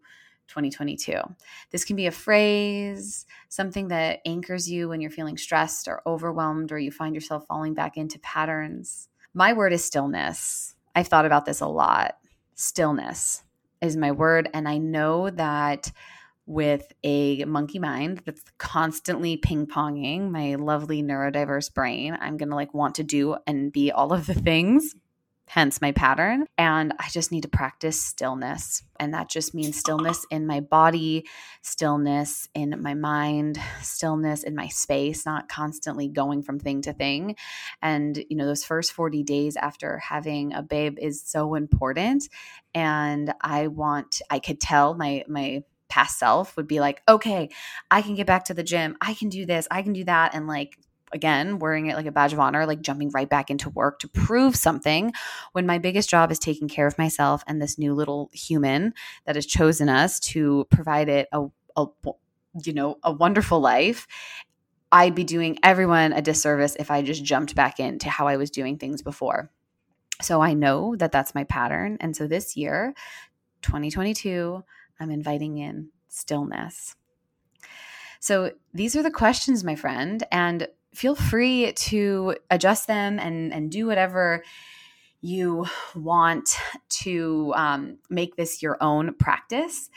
2022? 0.49 1.19
This 1.71 1.83
can 1.83 1.95
be 1.95 2.05
a 2.05 2.11
phrase, 2.11 3.25
something 3.49 3.87
that 3.87 4.19
anchors 4.23 4.69
you 4.69 4.87
when 4.87 5.01
you're 5.01 5.09
feeling 5.09 5.35
stressed 5.35 5.87
or 5.87 6.03
overwhelmed 6.05 6.71
or 6.71 6.77
you 6.77 6.91
find 6.91 7.15
yourself 7.15 7.43
falling 7.47 7.73
back 7.73 7.97
into 7.97 8.19
patterns. 8.19 9.09
My 9.33 9.51
word 9.53 9.73
is 9.73 9.83
stillness. 9.83 10.75
I've 10.93 11.07
thought 11.07 11.25
about 11.25 11.45
this 11.45 11.59
a 11.59 11.67
lot. 11.67 12.17
Stillness 12.53 13.43
is 13.81 13.97
my 13.97 14.11
word. 14.11 14.47
And 14.53 14.69
I 14.69 14.77
know 14.77 15.31
that 15.31 15.91
with 16.45 16.91
a 17.03 17.45
monkey 17.45 17.79
mind 17.79 18.21
that's 18.25 18.43
constantly 18.59 19.37
ping 19.37 19.65
ponging 19.65 20.29
my 20.29 20.53
lovely 20.53 21.01
neurodiverse 21.01 21.73
brain, 21.73 22.15
I'm 22.21 22.37
going 22.37 22.49
to 22.49 22.55
like 22.55 22.75
want 22.75 22.95
to 22.95 23.03
do 23.03 23.37
and 23.47 23.71
be 23.71 23.91
all 23.91 24.13
of 24.13 24.27
the 24.27 24.35
things 24.35 24.93
hence 25.49 25.81
my 25.81 25.91
pattern. 25.91 26.45
And 26.59 26.93
I 26.99 27.09
just 27.09 27.31
need 27.31 27.41
to 27.41 27.49
practice 27.49 27.99
stillness. 27.99 28.83
And 28.99 29.15
that 29.15 29.29
just 29.29 29.55
means 29.55 29.79
stillness 29.79 30.23
in 30.29 30.45
my 30.45 30.59
body, 30.59 31.25
stillness 31.63 32.47
in 32.53 32.75
my 32.83 32.93
mind, 32.93 33.59
stillness 33.81 34.43
in 34.43 34.55
my 34.55 34.67
space, 34.67 35.25
not 35.25 35.49
constantly 35.49 36.07
going 36.07 36.43
from 36.43 36.59
thing 36.59 36.83
to 36.83 36.93
thing. 36.93 37.35
And, 37.81 38.23
you 38.29 38.37
know, 38.37 38.45
those 38.45 38.63
first 38.63 38.93
40 38.93 39.23
days 39.23 39.55
after 39.55 39.97
having 39.97 40.53
a 40.53 40.61
babe 40.61 40.99
is 40.99 41.23
so 41.23 41.55
important. 41.55 42.29
And 42.75 43.33
I 43.41 43.67
want, 43.67 44.21
I 44.29 44.37
could 44.37 44.61
tell 44.61 44.93
my, 44.93 45.23
my, 45.27 45.63
past 45.89 46.19
self 46.19 46.55
would 46.55 46.67
be 46.67 46.79
like, 46.79 47.01
okay, 47.09 47.49
I 47.89 48.03
can 48.03 48.13
get 48.13 48.27
back 48.27 48.45
to 48.45 48.53
the 48.53 48.61
gym. 48.61 48.95
I 49.01 49.15
can 49.15 49.27
do 49.27 49.47
this. 49.47 49.67
I 49.71 49.81
can 49.81 49.91
do 49.91 50.03
that. 50.03 50.35
And 50.35 50.45
like 50.45 50.77
again 51.13 51.59
wearing 51.59 51.87
it 51.87 51.95
like 51.95 52.05
a 52.05 52.11
badge 52.11 52.33
of 52.33 52.39
honor 52.39 52.65
like 52.65 52.81
jumping 52.81 53.09
right 53.11 53.29
back 53.29 53.49
into 53.49 53.69
work 53.69 53.99
to 53.99 54.07
prove 54.07 54.55
something 54.55 55.11
when 55.51 55.65
my 55.65 55.77
biggest 55.77 56.09
job 56.09 56.31
is 56.31 56.39
taking 56.39 56.67
care 56.67 56.87
of 56.87 56.97
myself 56.97 57.43
and 57.47 57.61
this 57.61 57.77
new 57.77 57.93
little 57.93 58.29
human 58.33 58.93
that 59.25 59.35
has 59.35 59.45
chosen 59.45 59.89
us 59.89 60.19
to 60.19 60.65
provide 60.69 61.09
it 61.09 61.27
a, 61.31 61.45
a 61.75 61.85
you 62.63 62.73
know 62.73 62.97
a 63.03 63.11
wonderful 63.11 63.59
life 63.59 64.07
i'd 64.91 65.15
be 65.15 65.23
doing 65.23 65.57
everyone 65.63 66.13
a 66.13 66.21
disservice 66.21 66.75
if 66.79 66.89
i 66.91 67.01
just 67.01 67.23
jumped 67.23 67.55
back 67.55 67.79
into 67.79 68.09
how 68.09 68.27
i 68.27 68.37
was 68.37 68.49
doing 68.49 68.77
things 68.77 69.01
before 69.01 69.51
so 70.21 70.41
i 70.41 70.53
know 70.53 70.95
that 70.95 71.11
that's 71.11 71.35
my 71.35 71.43
pattern 71.43 71.97
and 72.01 72.15
so 72.15 72.27
this 72.27 72.57
year 72.57 72.93
2022 73.61 74.63
i'm 74.99 75.11
inviting 75.11 75.57
in 75.57 75.89
stillness 76.07 76.95
so 78.19 78.51
these 78.73 78.95
are 78.95 79.03
the 79.03 79.11
questions, 79.11 79.63
my 79.63 79.75
friend. 79.75 80.23
And 80.31 80.67
feel 80.93 81.15
free 81.15 81.71
to 81.73 82.35
adjust 82.49 82.87
them 82.87 83.19
and 83.19 83.53
and 83.53 83.71
do 83.71 83.85
whatever 83.85 84.43
you 85.21 85.65
want 85.95 86.57
to 86.89 87.53
um, 87.55 87.97
make 88.09 88.35
this 88.35 88.61
your 88.61 88.77
own 88.81 89.13
practice 89.15 89.89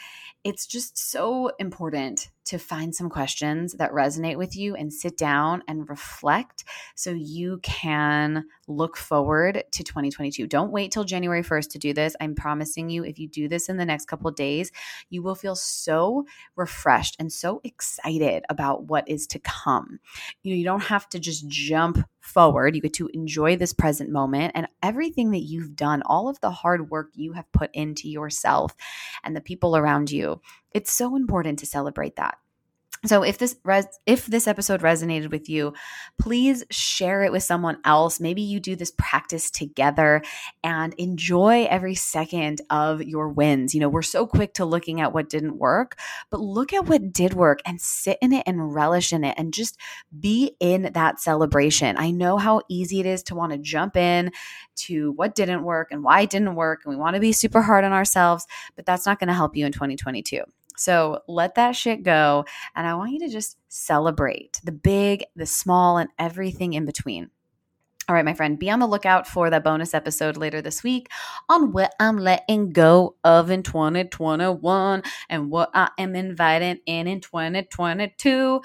it's 0.45 0.67
just 0.67 0.99
so 0.99 1.53
important 1.61 2.29
to 2.45 2.59
find 2.59 2.93
some 2.93 3.09
questions 3.09 3.75
that 3.75 3.93
resonate 3.93 4.37
with 4.37 4.57
you 4.57 4.75
and 4.75 4.93
sit 4.93 5.17
down 5.17 5.63
and 5.69 5.89
reflect 5.89 6.65
so 6.97 7.11
you 7.11 7.61
can 7.63 8.45
look 8.67 8.97
forward 8.97 9.63
to 9.71 9.85
2022. 9.85 10.49
Don't 10.49 10.73
wait 10.73 10.91
till 10.91 11.05
January 11.05 11.45
1st 11.45 11.69
to 11.71 11.79
do 11.79 11.95
this. 11.95 12.17
I'm 12.21 12.35
promising 12.35 12.91
you, 12.91 13.05
if 13.05 13.21
you 13.21 13.29
do 13.29 13.47
this 13.47 13.69
in 13.69 13.77
the 13.77 13.85
next 13.85 14.07
couple 14.07 14.31
days, 14.33 14.73
you 15.11 15.23
will 15.23 15.37
feel 15.37 15.55
so 15.55 16.27
refreshed 16.57 17.15
and 17.21 17.33
so 17.33 17.61
excited 17.63 18.43
about 18.49 18.85
what 18.85 19.09
is 19.09 19.29
to 19.29 19.39
come. 19.39 20.01
You 20.43 20.53
know, 20.53 20.59
you 20.59 20.65
don't 20.65 20.83
have 20.83 21.09
to 21.11 21.21
just 21.21 21.47
jump 21.47 22.05
forward. 22.23 22.75
You 22.75 22.83
get 22.83 22.95
to 22.95 23.11
enjoy 23.13 23.57
this 23.57 23.73
present 23.73 24.11
moment 24.11 24.53
and 24.55 24.69
everything 24.83 25.33
that 25.33 25.41
you've 25.41 25.77
done, 25.77 26.03
all 26.07 26.29
of 26.29 26.41
the 26.41 26.51
hard 26.51 26.91
work 26.91 27.11
you 27.15 27.33
have 27.33 27.51
put 27.53 27.71
into 27.75 28.09
yourself 28.09 28.75
and 29.25 29.37
the 29.37 29.41
people 29.41 29.77
around 29.77 30.11
you. 30.11 30.41
It's 30.73 30.93
so 30.93 31.17
important 31.17 31.59
to 31.59 31.67
celebrate 31.67 32.17
that. 32.17 32.39
So 33.05 33.25
if 33.25 33.37
this 33.37 33.57
res- 33.65 33.99
if 34.07 34.27
this 34.27 34.47
episode 34.47 34.81
resonated 34.81 35.33
with 35.33 35.49
you, 35.49 35.73
please 36.21 36.63
share 36.71 37.25
it 37.25 37.33
with 37.33 37.43
someone 37.43 37.79
else. 37.85 38.21
Maybe 38.21 38.43
you 38.43 38.61
do 38.61 38.77
this 38.77 38.93
practice 38.97 39.51
together 39.51 40.23
and 40.63 40.95
enjoy 40.95 41.65
every 41.69 41.97
second 41.97 42.61
of 42.71 43.03
your 43.03 43.29
wins. 43.29 43.75
You 43.75 43.81
know, 43.81 43.89
we're 43.89 44.03
so 44.03 44.25
quick 44.25 44.55
to 44.55 44.65
looking 44.65 45.01
at 45.01 45.13
what 45.13 45.29
didn't 45.29 45.59
work, 45.59 45.99
but 46.31 46.39
look 46.39 46.73
at 46.73 46.87
what 46.87 47.13
did 47.13 47.35
work 47.35 47.59
and 47.67 47.81
sit 47.81 48.19
in 48.23 48.33
it 48.33 48.45
and 48.47 48.73
relish 48.73 49.13
in 49.13 49.25
it 49.25 49.35
and 49.37 49.53
just 49.53 49.77
be 50.21 50.55
in 50.61 50.93
that 50.95 51.21
celebration. 51.21 51.97
I 51.99 52.13
know 52.13 52.37
how 52.39 52.63
easy 52.69 53.01
it 53.01 53.07
is 53.07 53.25
to 53.25 53.35
want 53.35 53.51
to 53.51 53.59
jump 53.59 53.97
in 53.97 54.31
to 54.77 55.11
what 55.13 55.35
didn't 55.35 55.65
work 55.65 55.89
and 55.91 56.05
why 56.05 56.21
it 56.21 56.31
didn't 56.31 56.55
work 56.55 56.83
and 56.85 56.95
we 56.95 57.01
want 57.01 57.15
to 57.15 57.21
be 57.21 57.33
super 57.33 57.63
hard 57.63 57.85
on 57.85 57.93
ourselves, 57.93 58.47
but 58.77 58.87
that's 58.87 59.07
not 59.07 59.19
going 59.19 59.29
to 59.29 59.35
help 59.35 59.57
you 59.57 59.67
in 59.67 59.73
2022. 59.73 60.43
So 60.77 61.21
let 61.29 61.55
that 61.57 61.73
shit 61.73 62.03
go. 62.03 62.45
And 62.75 62.87
I 62.87 62.95
want 62.95 63.13
you 63.13 63.19
to 63.21 63.29
just 63.29 63.59
celebrate 63.69 64.61
the 64.65 64.73
big, 64.73 65.25
the 65.37 65.47
small, 65.47 65.99
and 65.99 66.11
everything 66.19 66.73
in 66.73 66.85
between. 66.85 67.31
All 68.09 68.17
right, 68.17 68.25
my 68.25 68.35
friend, 68.35 68.59
be 68.59 68.69
on 68.69 68.81
the 68.81 68.87
lookout 68.89 69.29
for 69.29 69.49
that 69.49 69.63
bonus 69.63 69.95
episode 69.95 70.37
later 70.37 70.61
this 70.61 70.83
week 70.83 71.09
on 71.49 71.73
what 71.73 71.95
I'm 72.01 72.19
letting 72.19 72.73
go 72.73 73.15
of 73.23 73.49
in 73.51 73.63
2021 73.63 75.03
and 75.29 75.51
what 75.51 75.71
I 75.73 75.91
am 75.99 76.17
inviting 76.17 76.81
in 76.85 77.07
in 77.07 77.21
2022. 77.21 78.61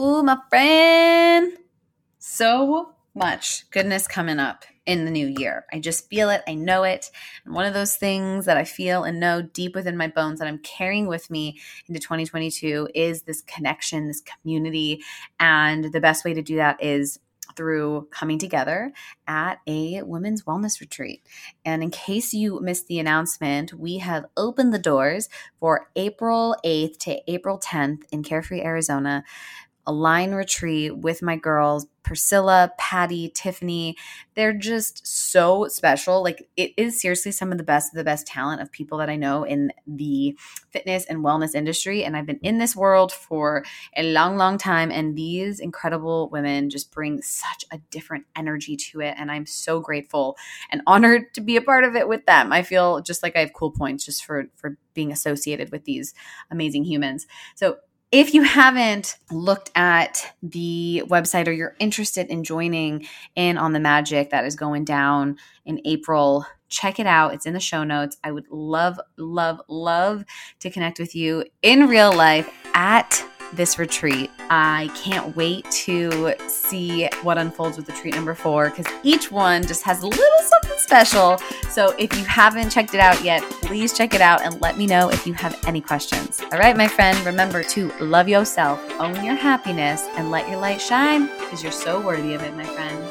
Ooh, 0.00 0.22
my 0.22 0.38
friend. 0.48 1.58
So 2.20 2.94
much 3.12 3.68
goodness 3.70 4.06
coming 4.06 4.38
up 4.38 4.64
in 4.90 5.04
the 5.04 5.10
new 5.12 5.28
year. 5.38 5.66
I 5.72 5.78
just 5.78 6.08
feel 6.08 6.30
it. 6.30 6.42
I 6.48 6.54
know 6.54 6.82
it. 6.82 7.12
And 7.44 7.54
one 7.54 7.64
of 7.64 7.74
those 7.74 7.94
things 7.94 8.44
that 8.46 8.56
I 8.56 8.64
feel 8.64 9.04
and 9.04 9.20
know 9.20 9.40
deep 9.40 9.76
within 9.76 9.96
my 9.96 10.08
bones 10.08 10.40
that 10.40 10.48
I'm 10.48 10.58
carrying 10.58 11.06
with 11.06 11.30
me 11.30 11.60
into 11.86 12.00
2022 12.00 12.88
is 12.92 13.22
this 13.22 13.40
connection, 13.42 14.08
this 14.08 14.20
community. 14.20 15.00
And 15.38 15.92
the 15.92 16.00
best 16.00 16.24
way 16.24 16.34
to 16.34 16.42
do 16.42 16.56
that 16.56 16.82
is 16.82 17.20
through 17.56 18.08
coming 18.10 18.38
together 18.38 18.92
at 19.28 19.60
a 19.68 20.02
women's 20.02 20.42
wellness 20.42 20.80
retreat. 20.80 21.24
And 21.64 21.84
in 21.84 21.90
case 21.90 22.32
you 22.32 22.58
missed 22.60 22.88
the 22.88 22.98
announcement, 22.98 23.72
we 23.72 23.98
have 23.98 24.26
opened 24.36 24.74
the 24.74 24.78
doors 24.78 25.28
for 25.60 25.88
April 25.94 26.56
8th 26.64 26.98
to 26.98 27.30
April 27.30 27.60
10th 27.60 28.02
in 28.10 28.24
Carefree, 28.24 28.62
Arizona 28.62 29.22
a 29.86 29.92
line 29.92 30.32
retreat 30.32 30.96
with 30.96 31.22
my 31.22 31.36
girls, 31.36 31.86
Priscilla, 32.02 32.72
Patty, 32.78 33.30
Tiffany. 33.34 33.96
They're 34.34 34.52
just 34.52 35.06
so 35.06 35.68
special. 35.68 36.22
Like, 36.22 36.48
it 36.56 36.72
is 36.76 37.00
seriously 37.00 37.30
some 37.32 37.52
of 37.52 37.58
the 37.58 37.64
best 37.64 37.92
of 37.92 37.96
the 37.96 38.04
best 38.04 38.26
talent 38.26 38.60
of 38.60 38.72
people 38.72 38.98
that 38.98 39.10
I 39.10 39.16
know 39.16 39.44
in 39.44 39.72
the 39.86 40.36
fitness 40.70 41.04
and 41.04 41.20
wellness 41.20 41.54
industry. 41.54 42.04
And 42.04 42.16
I've 42.16 42.26
been 42.26 42.40
in 42.42 42.58
this 42.58 42.74
world 42.74 43.12
for 43.12 43.64
a 43.96 44.12
long, 44.12 44.36
long 44.36 44.58
time. 44.58 44.90
And 44.90 45.16
these 45.16 45.60
incredible 45.60 46.28
women 46.30 46.70
just 46.70 46.90
bring 46.90 47.22
such 47.22 47.64
a 47.70 47.78
different 47.90 48.24
energy 48.34 48.76
to 48.76 49.00
it. 49.00 49.14
And 49.18 49.30
I'm 49.30 49.46
so 49.46 49.80
grateful 49.80 50.36
and 50.70 50.82
honored 50.86 51.34
to 51.34 51.40
be 51.40 51.56
a 51.56 51.62
part 51.62 51.84
of 51.84 51.96
it 51.96 52.08
with 52.08 52.26
them. 52.26 52.52
I 52.52 52.62
feel 52.62 53.00
just 53.02 53.22
like 53.22 53.36
I 53.36 53.40
have 53.40 53.52
cool 53.52 53.70
points 53.70 54.04
just 54.04 54.24
for, 54.24 54.46
for 54.56 54.76
being 54.94 55.12
associated 55.12 55.70
with 55.70 55.84
these 55.84 56.14
amazing 56.50 56.84
humans. 56.84 57.26
So, 57.54 57.76
if 58.12 58.34
you 58.34 58.42
haven't 58.42 59.16
looked 59.30 59.70
at 59.76 60.34
the 60.42 61.04
website 61.06 61.46
or 61.46 61.52
you're 61.52 61.76
interested 61.78 62.26
in 62.26 62.42
joining 62.42 63.06
in 63.36 63.56
on 63.56 63.72
the 63.72 63.80
magic 63.80 64.30
that 64.30 64.44
is 64.44 64.56
going 64.56 64.84
down 64.84 65.36
in 65.64 65.80
April, 65.84 66.44
check 66.68 66.98
it 66.98 67.06
out. 67.06 67.34
It's 67.34 67.46
in 67.46 67.54
the 67.54 67.60
show 67.60 67.84
notes. 67.84 68.16
I 68.24 68.32
would 68.32 68.48
love, 68.50 68.98
love, 69.16 69.60
love 69.68 70.24
to 70.58 70.70
connect 70.70 70.98
with 70.98 71.14
you 71.14 71.44
in 71.62 71.86
real 71.86 72.12
life 72.12 72.52
at 72.74 73.24
this 73.52 73.78
retreat. 73.78 74.30
I 74.50 74.90
can't 74.94 75.34
wait 75.36 75.70
to 75.70 76.34
see 76.48 77.08
what 77.22 77.38
unfolds 77.38 77.76
with 77.76 77.88
retreat 77.88 78.14
number 78.14 78.34
four 78.34 78.70
because 78.70 78.86
each 79.02 79.30
one 79.30 79.66
just 79.66 79.82
has 79.82 80.02
a 80.02 80.06
little 80.06 80.24
something 80.42 80.78
special. 80.78 81.38
So 81.68 81.94
if 81.98 82.16
you 82.16 82.24
haven't 82.24 82.70
checked 82.70 82.94
it 82.94 83.00
out 83.00 83.22
yet, 83.24 83.42
please 83.62 83.96
check 83.96 84.14
it 84.14 84.20
out 84.20 84.42
and 84.42 84.60
let 84.60 84.76
me 84.78 84.86
know 84.86 85.10
if 85.10 85.26
you 85.26 85.34
have 85.34 85.58
any 85.66 85.80
questions. 85.80 86.40
All 86.52 86.58
right, 86.58 86.76
my 86.76 86.88
friend, 86.88 87.18
remember 87.24 87.62
to 87.64 87.90
love 88.00 88.28
yourself, 88.28 88.80
own 89.00 89.24
your 89.24 89.34
happiness, 89.34 90.02
and 90.16 90.30
let 90.30 90.48
your 90.48 90.58
light 90.58 90.80
shine 90.80 91.26
because 91.38 91.62
you're 91.62 91.72
so 91.72 92.00
worthy 92.00 92.34
of 92.34 92.42
it, 92.42 92.54
my 92.54 92.64
friend. 92.64 93.09